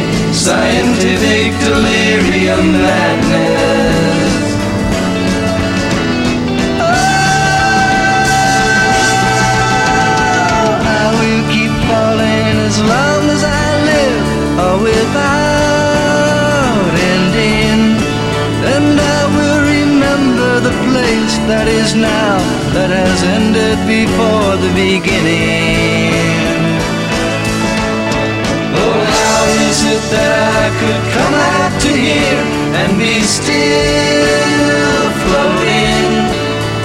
scientific 0.43 1.55
delirium 1.61 2.73
madness. 2.73 4.43
Oh, 6.83 6.93
I 10.99 11.07
will 11.21 11.43
keep 11.55 11.71
falling 11.87 12.55
as 12.67 12.77
long 12.83 13.23
as 13.31 13.43
I 13.45 13.67
live, 13.91 14.27
or 14.65 14.75
without 14.91 16.03
ending. 17.15 17.81
And 18.75 18.99
I 18.99 19.21
will 19.37 19.61
remember 19.79 20.51
the 20.59 20.75
place 20.91 21.35
that 21.47 21.67
is 21.69 21.95
now, 21.95 22.43
that 22.75 22.91
has 22.91 23.23
ended 23.23 23.79
before 23.87 24.57
the 24.59 24.73
beginning. 24.75 26.32
that 30.12 30.32
I 30.60 30.68
could 30.80 31.04
come 31.16 31.32
out 31.32 31.74
to 31.88 31.92
here 31.96 32.44
and 32.76 33.00
be 33.00 33.24
still 33.24 35.08
floating 35.24 36.12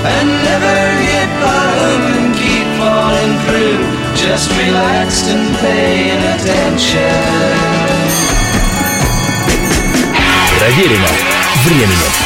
and 0.06 0.26
never 0.46 0.76
hit 1.02 1.30
bottom 1.42 2.00
and 2.14 2.30
keep 2.38 2.66
falling 2.78 3.34
through, 3.46 3.82
just 4.14 4.50
relaxed 4.54 5.26
and 5.34 5.50
paying 5.58 6.22
attention? 6.30 7.10
Проверено 10.58 11.10
временем. 11.64 12.25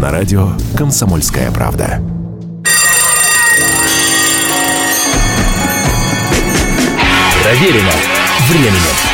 на 0.00 0.10
радио 0.10 0.50
«Комсомольская 0.76 1.50
правда». 1.50 2.00
Проверено 7.42 7.92
временем. 8.48 9.05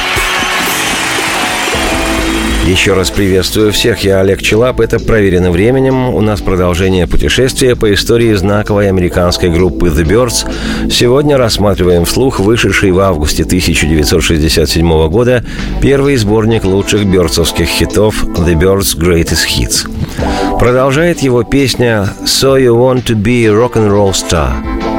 Еще 2.66 2.92
раз 2.94 3.10
приветствую 3.10 3.72
всех, 3.72 4.04
я 4.04 4.20
Олег 4.20 4.40
Челап, 4.40 4.80
это 4.80 5.00
«Проверено 5.00 5.50
временем». 5.50 6.14
У 6.14 6.20
нас 6.20 6.40
продолжение 6.40 7.08
путешествия 7.08 7.74
по 7.74 7.92
истории 7.92 8.32
знаковой 8.34 8.88
американской 8.88 9.50
группы 9.50 9.88
The 9.88 10.04
Birds. 10.04 10.48
Сегодня 10.88 11.36
рассматриваем 11.36 12.04
вслух 12.04 12.38
вышедший 12.38 12.92
в 12.92 13.00
августе 13.00 13.42
1967 13.42 15.08
года 15.08 15.44
первый 15.80 16.16
сборник 16.16 16.64
лучших 16.64 17.04
бёрдсовских 17.04 17.66
хитов 17.66 18.22
The 18.22 18.54
Birds 18.54 18.96
Greatest 18.96 19.48
Hits. 19.48 20.58
Продолжает 20.60 21.20
его 21.20 21.42
песня 21.42 22.10
«So 22.24 22.56
you 22.56 22.76
want 22.76 23.06
to 23.06 23.16
be 23.16 23.44
a 23.44 23.50
rock'n'roll 23.50 24.12
star». 24.12 24.52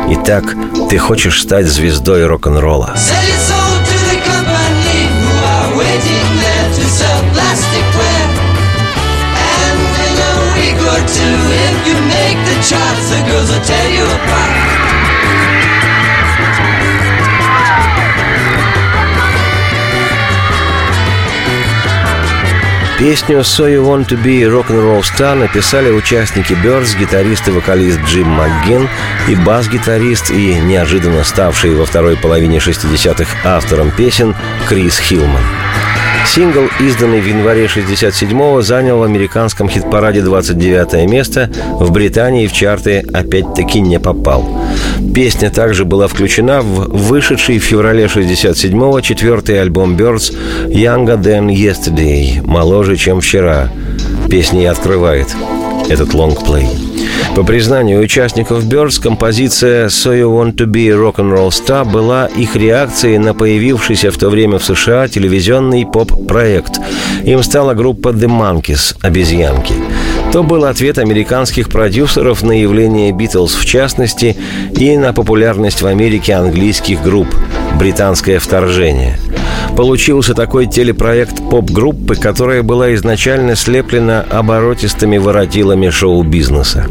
Итак, 0.09 0.43
ты 0.89 0.97
хочешь 0.97 1.41
стать 1.41 1.67
звездой 1.67 2.25
рок-н-ролла. 2.27 2.93
Two, 11.17 11.37
if 11.67 11.75
you 11.87 11.97
make 12.09 12.37
the 12.49 12.57
charts, 12.69 13.05
the 13.13 13.21
girls 13.29 13.49
will 13.51 13.61
tear 13.61 13.87
you 13.97 14.05
apart. 14.17 14.73
Песню 22.99 23.43
«So 23.43 23.67
You 23.67 23.83
Want 23.83 24.07
To 24.09 24.17
Be 24.23 24.43
Rock'n'Roll 24.43 25.01
Star» 25.01 25.35
написали 25.35 25.91
участники 25.91 26.53
Бёрдс, 26.53 26.95
гитарист 26.95 27.47
и 27.49 27.51
вокалист 27.51 27.99
Джим 28.05 28.29
МакГин 28.29 28.87
и 29.27 29.35
бас-гитарист 29.35 30.31
и 30.31 30.55
неожиданно 30.55 31.25
ставший 31.25 31.75
во 31.75 31.85
второй 31.85 32.15
половине 32.15 32.59
60-х 32.59 33.27
автором 33.43 33.91
песен 33.91 34.33
Крис 34.69 34.99
Хилман. 34.99 35.43
Сингл, 36.27 36.69
изданный 36.79 37.21
в 37.21 37.27
январе 37.27 37.65
67-го, 37.65 38.61
занял 38.61 38.99
в 38.99 39.03
американском 39.03 39.69
хит-параде 39.69 40.21
29 40.21 41.09
место, 41.09 41.49
в 41.79 41.91
Британии 41.91 42.47
в 42.47 42.53
чарты 42.53 43.05
опять-таки 43.13 43.81
не 43.81 43.99
попал. 43.99 44.45
Песня 45.13 45.49
также 45.49 45.85
была 45.85 46.07
включена 46.07 46.61
в 46.61 46.89
вышедший 46.89 47.59
в 47.59 47.63
феврале 47.63 48.05
67-го 48.05 49.01
четвертый 49.01 49.61
альбом 49.61 49.95
Birds 49.95 50.33
«Younger 50.67 51.21
Than 51.21 51.49
Yesterday»– 51.49 52.41
«Моложе, 52.43 52.97
чем 52.97 53.21
вчера». 53.21 53.69
Песня 54.29 54.63
и 54.63 54.65
открывает 54.65 55.27
этот 55.89 56.13
лонгплей. 56.13 56.67
По 57.35 57.43
признанию 57.43 57.99
участников 57.99 58.63
Birds, 58.63 59.01
композиция 59.01 59.87
«So 59.87 60.13
You 60.13 60.29
Want 60.29 60.55
To 60.57 60.67
Be 60.67 60.89
a 60.89 60.95
Rock'n'Roll 60.95 61.49
Star» 61.49 61.83
была 61.83 62.27
их 62.27 62.55
реакцией 62.55 63.17
на 63.17 63.33
появившийся 63.33 64.11
в 64.11 64.17
то 64.17 64.29
время 64.29 64.59
в 64.59 64.63
США 64.63 65.07
телевизионный 65.07 65.83
поп-проект. 65.83 66.79
Им 67.23 67.41
стала 67.41 67.73
группа 67.73 68.09
The 68.09 68.27
Monkeys– 68.27 68.95
«Обезьянки». 69.01 69.73
То 70.31 70.43
был 70.43 70.65
ответ 70.65 70.99
американских 70.99 71.69
продюсеров 71.69 72.43
на 72.43 72.51
явление 72.51 73.11
Битлз 73.11 73.55
в 73.55 73.65
частности 73.65 74.37
и 74.77 74.95
на 74.95 75.11
популярность 75.11 75.81
в 75.81 75.87
Америке 75.87 76.33
английских 76.33 77.01
групп 77.01 77.27
«Британское 77.79 78.37
вторжение». 78.37 79.17
Получился 79.75 80.35
такой 80.35 80.67
телепроект 80.67 81.37
поп-группы, 81.49 82.15
которая 82.15 82.61
была 82.61 82.93
изначально 82.93 83.55
слеплена 83.55 84.21
оборотистыми 84.21 85.17
воротилами 85.17 85.89
шоу-бизнеса. 85.89 86.87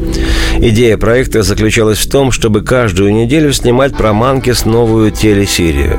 Идея 0.64 0.96
проекта 0.96 1.42
заключалась 1.42 1.98
в 1.98 2.08
том, 2.08 2.30
чтобы 2.30 2.62
каждую 2.62 3.12
неделю 3.12 3.52
снимать 3.52 3.96
про 3.96 4.12
Манкис 4.12 4.64
новую 4.64 5.10
телесерию. 5.10 5.98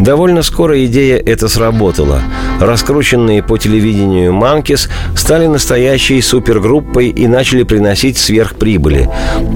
Довольно 0.00 0.42
скоро 0.42 0.84
идея 0.86 1.16
эта 1.16 1.48
сработала. 1.48 2.20
Раскрученные 2.60 3.42
по 3.42 3.58
телевидению 3.58 4.32
Манкис 4.32 4.88
стали 5.16 5.46
настоящей 5.46 6.20
супергруппой 6.20 7.08
и 7.08 7.26
начали 7.26 7.62
приносить 7.62 8.18
сверхприбыли. 8.18 9.08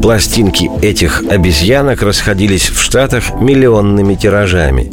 Пластинки 0.03 0.70
этих 0.83 1.22
обезьянок 1.29 2.03
расходились 2.03 2.68
в 2.68 2.81
Штатах 2.81 3.40
миллионными 3.40 4.14
тиражами. 4.14 4.92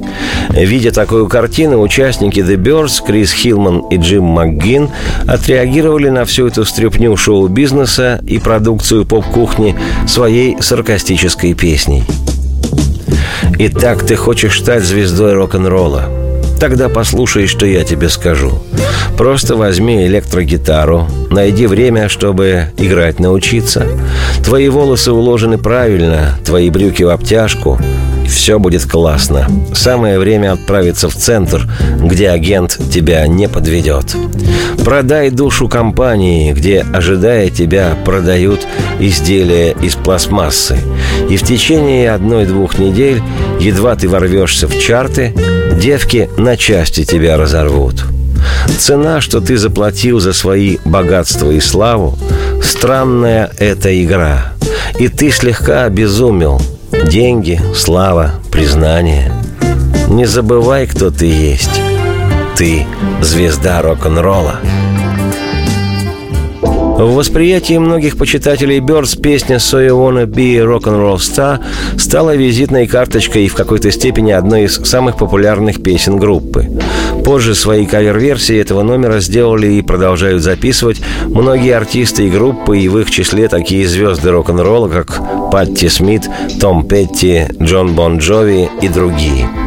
Видя 0.50 0.92
такую 0.92 1.28
картину, 1.28 1.82
участники 1.82 2.40
The 2.40 2.56
Birds, 2.56 3.04
Крис 3.06 3.32
Хилман 3.34 3.88
и 3.90 3.98
Джим 3.98 4.24
МакГин 4.24 4.90
отреагировали 5.28 6.10
на 6.10 6.26
всю 6.26 6.48
эту 6.48 6.66
стряпню 6.66 7.16
шоу-бизнеса 7.16 8.22
и 8.28 8.40
продукцию 8.40 9.06
поп-кухни 9.06 9.76
своей 10.08 10.62
саркастической 10.62 11.54
песней. 11.54 12.04
Итак, 13.60 14.06
ты 14.06 14.16
хочешь 14.16 14.60
стать 14.60 14.84
звездой 14.84 15.34
рок-н-ролла? 15.34 16.10
Тогда 16.60 16.90
послушай, 16.90 17.48
что 17.48 17.66
я 17.66 17.84
тебе 17.84 18.10
скажу. 18.10 18.64
Просто 19.18 19.56
возьми 19.56 20.06
электрогитару, 20.06 21.08
найди 21.30 21.68
время, 21.68 22.10
чтобы 22.10 22.70
играть 22.78 23.20
научиться. 23.20 23.86
Твои 24.44 24.70
волосы 24.70 25.12
уложены 25.12 25.58
правильно, 25.58 26.38
твои 26.46 26.70
брюки 26.70 27.04
в 27.04 27.10
обтяжку. 27.10 27.80
Все 28.28 28.60
будет 28.60 28.86
классно. 28.86 29.48
Самое 29.74 30.20
время 30.20 30.54
отправиться 30.54 31.10
в 31.10 31.16
центр, 31.16 31.68
где 32.00 32.30
агент 32.30 32.80
тебя 32.92 33.26
не 33.28 33.48
подведет. 33.48 34.16
Продай 34.84 35.30
душу 35.30 35.68
компании, 35.68 36.54
где, 36.54 36.86
ожидая 36.94 37.50
тебя, 37.50 37.98
продают 38.06 38.68
изделия 39.00 39.72
из 39.82 39.96
пластмассы. 39.96 40.78
И 41.30 41.38
в 41.38 41.44
течение 41.44 42.12
одной-двух 42.12 42.78
недель, 42.78 43.22
едва 43.60 43.96
ты 43.96 44.08
ворвешься 44.08 44.68
в 44.68 44.80
чарты, 44.80 45.34
девки 45.82 46.30
на 46.38 46.56
части 46.58 47.04
тебя 47.04 47.38
разорвут. 47.38 48.06
Цена, 48.78 49.22
что 49.22 49.42
ты 49.42 49.58
заплатил 49.58 50.20
за 50.20 50.34
свои 50.34 50.78
богатства 50.86 51.52
и 51.52 51.60
славу, 51.60 52.18
странная 52.62 53.52
эта 53.58 54.04
игра. 54.04 54.54
И 55.00 55.08
ты 55.08 55.32
слегка 55.32 55.86
обезумел. 55.86 56.62
Деньги, 57.04 57.60
слава, 57.76 58.32
признание. 58.52 59.32
Не 60.10 60.26
забывай, 60.26 60.88
кто 60.88 61.12
ты 61.12 61.26
есть. 61.26 61.82
Ты 62.58 62.86
звезда 63.22 63.82
рок-н-ролла. 63.82 64.60
В 66.98 67.14
восприятии 67.14 67.78
многих 67.78 68.18
почитателей 68.18 68.80
Бёрдс 68.80 69.16
песня 69.16 69.58
«So 69.58 69.86
you 69.86 69.98
wanna 69.98 70.26
be 70.26 70.56
a 70.56 70.64
rock'n'roll 70.64 71.18
star» 71.18 71.60
стала 71.98 72.36
визитной 72.38 72.88
карточкой 72.88 73.44
и 73.44 73.50
в 73.50 73.54
какой-то 73.54 73.92
степени 73.92 74.32
одной 74.32 74.64
из 74.64 74.76
самых 74.76 75.18
популярных 75.18 75.84
песен 75.84 76.18
группы. 76.18 76.70
Позже 77.26 77.56
свои 77.56 77.88
кавер-версии 77.88 78.56
этого 78.56 78.84
номера 78.84 79.20
сделали 79.20 79.68
и 79.74 79.82
продолжают 79.82 80.44
записывать 80.44 81.02
многие 81.26 81.76
артисты 81.76 82.28
и 82.28 82.30
группы, 82.30 82.78
и 82.78 82.88
в 82.88 83.00
их 83.00 83.10
числе 83.10 83.48
такие 83.48 83.88
звезды 83.88 84.30
рок-н-ролла, 84.30 84.88
как 84.88 85.52
Патти 85.52 85.90
Смит, 85.90 86.30
Том 86.62 86.88
Петти, 86.88 87.48
Джон 87.60 87.96
Бон 87.96 88.20
Джови 88.20 88.70
и 88.82 88.88
другие– 88.88 89.50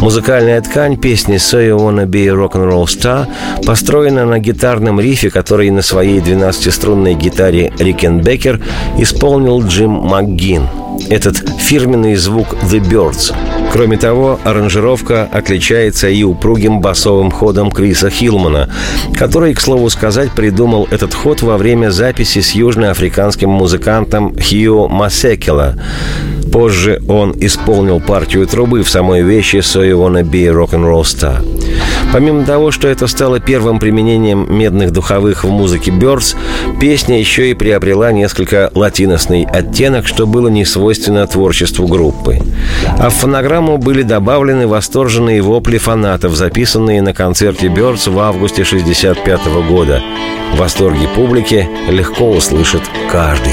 Музыкальная 0.00 0.62
ткань 0.62 0.96
песни 0.96 1.36
«So 1.36 1.60
You 1.60 1.76
Wanna 1.76 2.06
Be 2.06 2.26
a 2.26 2.34
Rock'n'Roll 2.34 2.84
Star» 2.84 3.26
построена 3.66 4.24
на 4.24 4.38
гитарном 4.38 4.98
рифе, 4.98 5.28
который 5.28 5.70
на 5.70 5.82
своей 5.82 6.20
12-струнной 6.20 7.12
гитаре 7.14 7.70
Рикенбекер 7.78 8.60
исполнил 8.96 9.62
Джим 9.62 9.90
МакГин. 9.90 10.62
Этот 11.08 11.36
фирменный 11.58 12.16
звук 12.16 12.54
«The 12.70 12.80
Birds». 12.80 13.34
Кроме 13.72 13.96
того, 13.96 14.40
аранжировка 14.44 15.28
отличается 15.30 16.08
и 16.08 16.22
упругим 16.24 16.80
басовым 16.80 17.30
ходом 17.30 17.70
Криса 17.70 18.10
Хилмана, 18.10 18.68
который, 19.16 19.54
к 19.54 19.60
слову 19.60 19.88
сказать, 19.90 20.32
придумал 20.32 20.88
этот 20.90 21.14
ход 21.14 21.42
во 21.42 21.56
время 21.56 21.90
записи 21.90 22.40
с 22.40 22.52
южноафриканским 22.52 23.48
музыкантом 23.48 24.36
Хью 24.36 24.88
Масекела. 24.88 25.76
Позже 26.52 27.00
он 27.08 27.34
исполнил 27.38 28.00
партию 28.00 28.46
трубы 28.46 28.82
в 28.82 28.90
самой 28.90 29.22
вещи 29.22 29.56
«So 29.56 29.82
You 29.82 29.98
Wanna 29.98 30.22
Be 30.22 30.52
Rock'n'Roll 30.52 31.02
Star». 31.02 31.44
Помимо 32.12 32.44
того, 32.44 32.72
что 32.72 32.88
это 32.88 33.06
стало 33.06 33.38
первым 33.38 33.78
применением 33.78 34.46
медных 34.52 34.90
духовых 34.90 35.44
в 35.44 35.50
музыке 35.50 35.92
Бёрдс, 35.92 36.34
песня 36.80 37.20
еще 37.20 37.50
и 37.50 37.54
приобрела 37.54 38.10
несколько 38.10 38.70
латиносный 38.74 39.44
оттенок, 39.44 40.08
что 40.08 40.26
было 40.26 40.48
не 40.48 40.64
свойственно 40.64 41.26
творчеству 41.28 41.86
группы. 41.86 42.38
А 42.98 43.10
в 43.10 43.14
фонограмму 43.14 43.78
были 43.78 44.02
добавлены 44.02 44.66
восторженные 44.66 45.40
вопли 45.40 45.78
фанатов, 45.78 46.34
записанные 46.34 47.00
на 47.00 47.14
концерте 47.14 47.68
Бёрдс 47.68 48.08
в 48.08 48.18
августе 48.18 48.62
1965 48.62 49.68
года. 49.68 50.02
Восторги 50.56 51.06
публики 51.14 51.68
легко 51.88 52.32
услышит 52.32 52.82
каждый. 53.12 53.52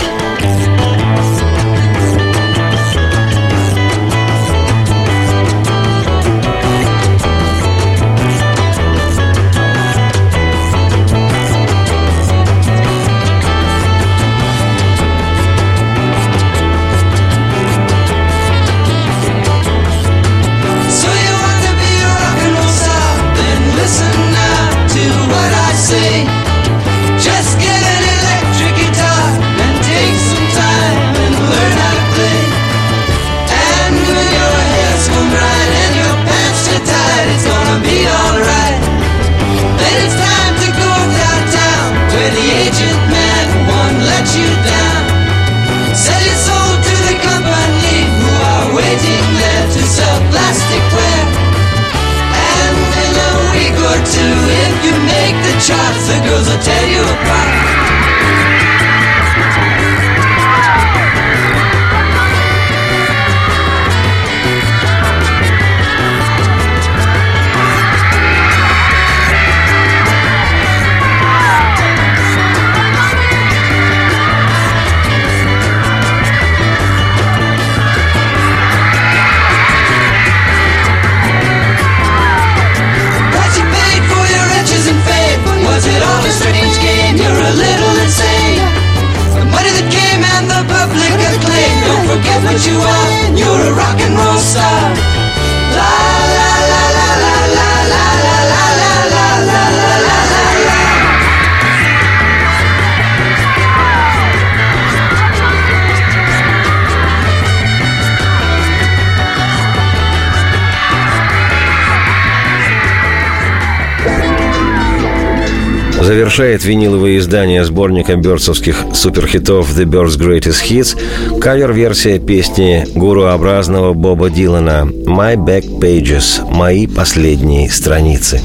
Завершает 116.18 116.66
виниловое 116.66 117.20
издание 117.20 117.64
сборника 117.64 118.16
бёрдсовских 118.16 118.86
суперхитов 118.92 119.70
«The 119.78 119.86
Birds 119.86 120.18
Greatest 120.18 120.68
Hits» 120.68 121.40
кавер-версия 121.40 122.18
песни 122.18 122.88
гуруобразного 122.96 123.94
Боба 123.94 124.32
Дилана 124.32 124.90
«My 125.06 125.36
Back 125.36 125.80
Pages»– 125.80 126.52
«Мои 126.52 126.88
последние 126.88 127.70
страницы». 127.70 128.42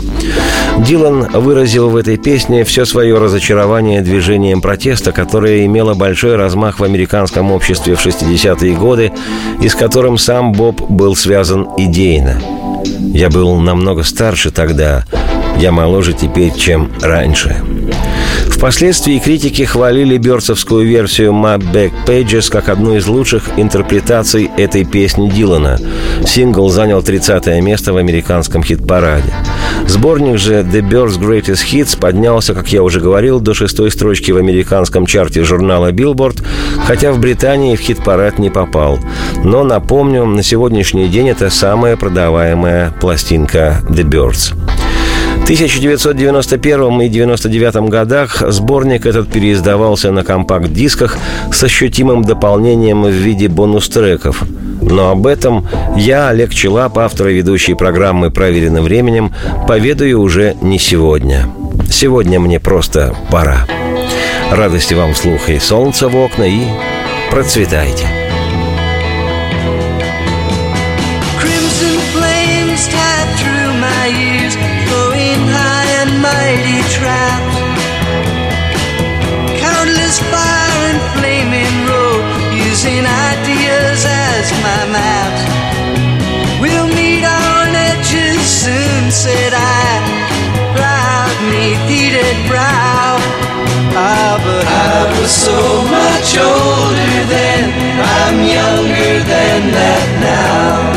Дилан 0.87 1.31
выразил 1.33 1.89
в 1.89 1.97
этой 1.97 2.19
песне 2.19 2.65
все 2.65 2.85
свое 2.85 3.17
разочарование 3.17 4.03
движением 4.03 4.61
протеста, 4.61 5.11
которое 5.11 5.65
имело 5.65 5.95
большой 5.95 6.37
размах 6.37 6.79
в 6.79 6.85
американском 6.85 7.53
обществе 7.53 7.95
в 7.95 8.07
60-е 8.07 8.75
годы 8.75 9.13
и 9.63 9.71
с 9.71 9.75
которым 9.75 10.19
сам 10.19 10.53
Боб 10.53 10.91
был 10.91 11.17
связан 11.17 11.67
идейно. 11.79 12.39
«Я 13.15 13.31
был 13.31 13.57
намного 13.61 14.03
старше 14.03 14.51
тогда, 14.51 15.07
я 15.59 15.73
моложе 15.73 16.13
теперь, 16.13 16.53
чем 16.55 16.91
раньше. 17.01 17.63
Впоследствии 18.49 19.19
критики 19.19 19.63
хвалили 19.63 20.19
бёрцевскую 20.19 20.87
версию 20.87 21.33
«My 21.33 21.59
Back 21.59 21.93
Pages» 22.07 22.51
как 22.51 22.69
одну 22.69 22.97
из 22.97 23.07
лучших 23.09 23.51
интерпретаций 23.57 24.51
этой 24.57 24.85
песни 24.85 25.29
Дилана. 25.29 25.79
Сингл 26.25 26.69
занял 26.69 27.03
30 27.03 27.61
место 27.61 27.93
в 27.93 27.97
американском 27.97 28.63
хит-параде. 28.63 29.35
Сборник 29.89 30.39
же 30.39 30.61
«The 30.61 30.81
Birds 30.81 31.19
Greatest 31.19 31.65
Hits» 31.73 31.99
поднялся, 31.99 32.55
как 32.55 32.69
я 32.69 32.83
уже 32.83 33.01
говорил, 33.01 33.41
до 33.41 33.53
шестой 33.53 33.91
строчки 33.91 34.31
в 34.31 34.37
американском 34.37 35.07
чарте 35.07 35.43
журнала 35.43 35.91
Billboard, 35.91 36.45
хотя 36.87 37.13
в 37.13 37.19
Британии 37.19 37.75
в 37.75 37.81
хит-парад 37.81 38.39
не 38.39 38.51
попал. 38.51 39.01
Но, 39.43 39.65
напомню, 39.65 40.25
на 40.25 40.43
сегодняшний 40.43 41.09
день 41.09 41.31
это 41.31 41.51
самая 41.51 41.97
продаваемая 41.97 42.93
пластинка 43.01 43.83
«The 43.89 44.05
Birds». 44.05 44.55
1991 45.45 46.81
и 47.01 47.09
1999 47.09 47.91
годах 47.91 48.43
сборник 48.49 49.07
этот 49.07 49.31
переиздавался 49.31 50.13
на 50.13 50.25
компакт-дисках 50.25 51.19
с 51.53 51.63
ощутимым 51.65 52.23
дополнением 52.23 53.03
в 53.03 53.11
виде 53.11 53.49
бонус-треков. 53.49 54.45
Но 54.81 55.11
об 55.11 55.27
этом 55.27 55.67
я, 55.97 56.29
Олег 56.29 56.55
Челап, 56.55 56.97
автор 56.99 57.29
и 57.29 57.35
ведущий 57.35 57.75
программы 57.75 58.31
«Проверенным 58.31 58.85
временем», 58.85 59.33
поведаю 59.67 60.21
уже 60.21 60.57
не 60.63 60.79
сегодня. 60.79 61.49
Сегодня 61.91 62.39
мне 62.41 62.61
просто 62.61 63.15
пора. 63.31 63.67
Радости 64.51 64.95
вам 64.95 65.13
вслух 65.15 65.49
и 65.49 65.59
солнца 65.59 66.09
в 66.09 66.17
окна, 66.17 66.45
и 66.45 66.63
процветайте. 67.31 68.22
said 89.13 89.53
I 89.53 90.33
Plowed 90.73 91.41
me 91.53 91.77
heated 91.85 92.33
brow. 92.49 93.21
Ah, 93.93 94.41
but 94.41 94.65
I 94.65 95.05
was 95.21 95.29
so 95.29 95.85
much 95.85 96.33
older 96.41 97.17
then. 97.29 97.63
I'm 98.01 98.41
younger 98.41 99.15
than 99.29 99.61
that 99.77 100.07
now. 100.17 100.97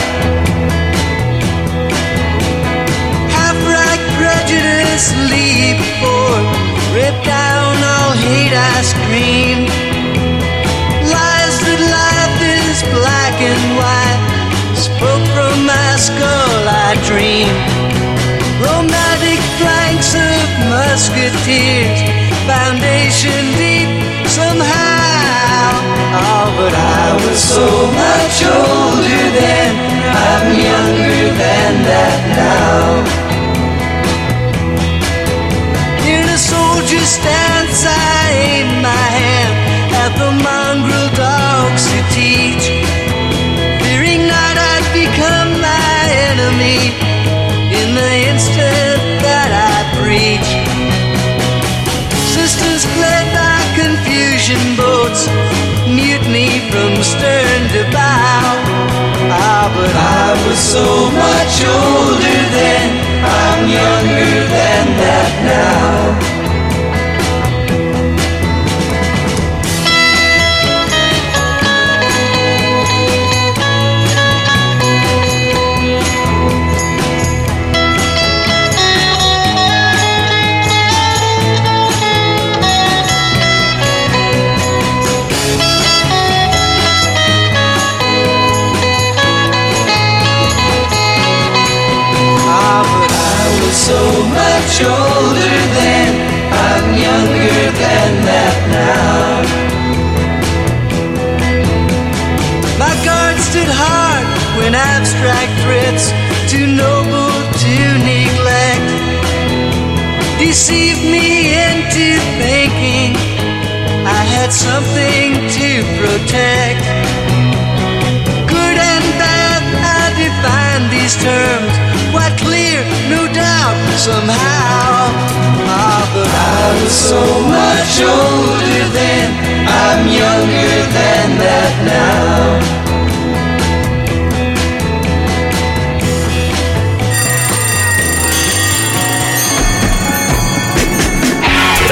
Half-right 3.36 4.04
prejudice 4.16 5.12
leap 5.28 5.76
before 5.84 6.40
Rip 6.96 7.20
down 7.28 7.76
all 7.84 8.16
hate 8.16 8.56
I 8.56 8.80
scream. 8.80 9.68
Lies 11.04 11.56
that 11.68 11.82
life 12.00 12.40
is 12.64 12.80
black 12.96 13.36
and 13.44 13.64
white. 13.76 14.24
Spoke 14.72 15.26
from 15.36 15.68
my 15.68 15.90
skull 16.00 16.64
I 16.64 16.96
dream 17.04 17.75
Flanks 19.60 20.12
of 20.16 20.48
musketeers, 20.70 22.00
foundation 22.46 23.42
deep 23.56 23.90
somehow. 24.28 25.80
Oh, 26.18 26.48
but 26.60 26.74
I 26.74 27.16
was 27.24 27.40
so 27.40 27.68
much 28.02 28.38
older 28.44 29.26
then, 29.40 29.72
I'm 30.12 30.48
younger 30.70 31.24
than 31.42 31.74
that 31.90 32.20
now. 32.36 33.04
In 36.06 36.24
a 36.28 36.38
soldier's 36.38 37.10
stance, 37.10 37.45
stern 57.06 57.62
to 57.76 57.84
bow. 57.94 58.50
Ah, 59.30 59.70
but 59.76 59.94
I 59.94 60.28
was 60.46 60.60
so 60.76 60.86
much 61.24 61.56
older 61.62 62.40
then, 62.58 62.88
I'm 63.22 63.62
younger 63.70 64.34
than 64.56 64.86
that 65.02 65.32
now. 65.54 66.45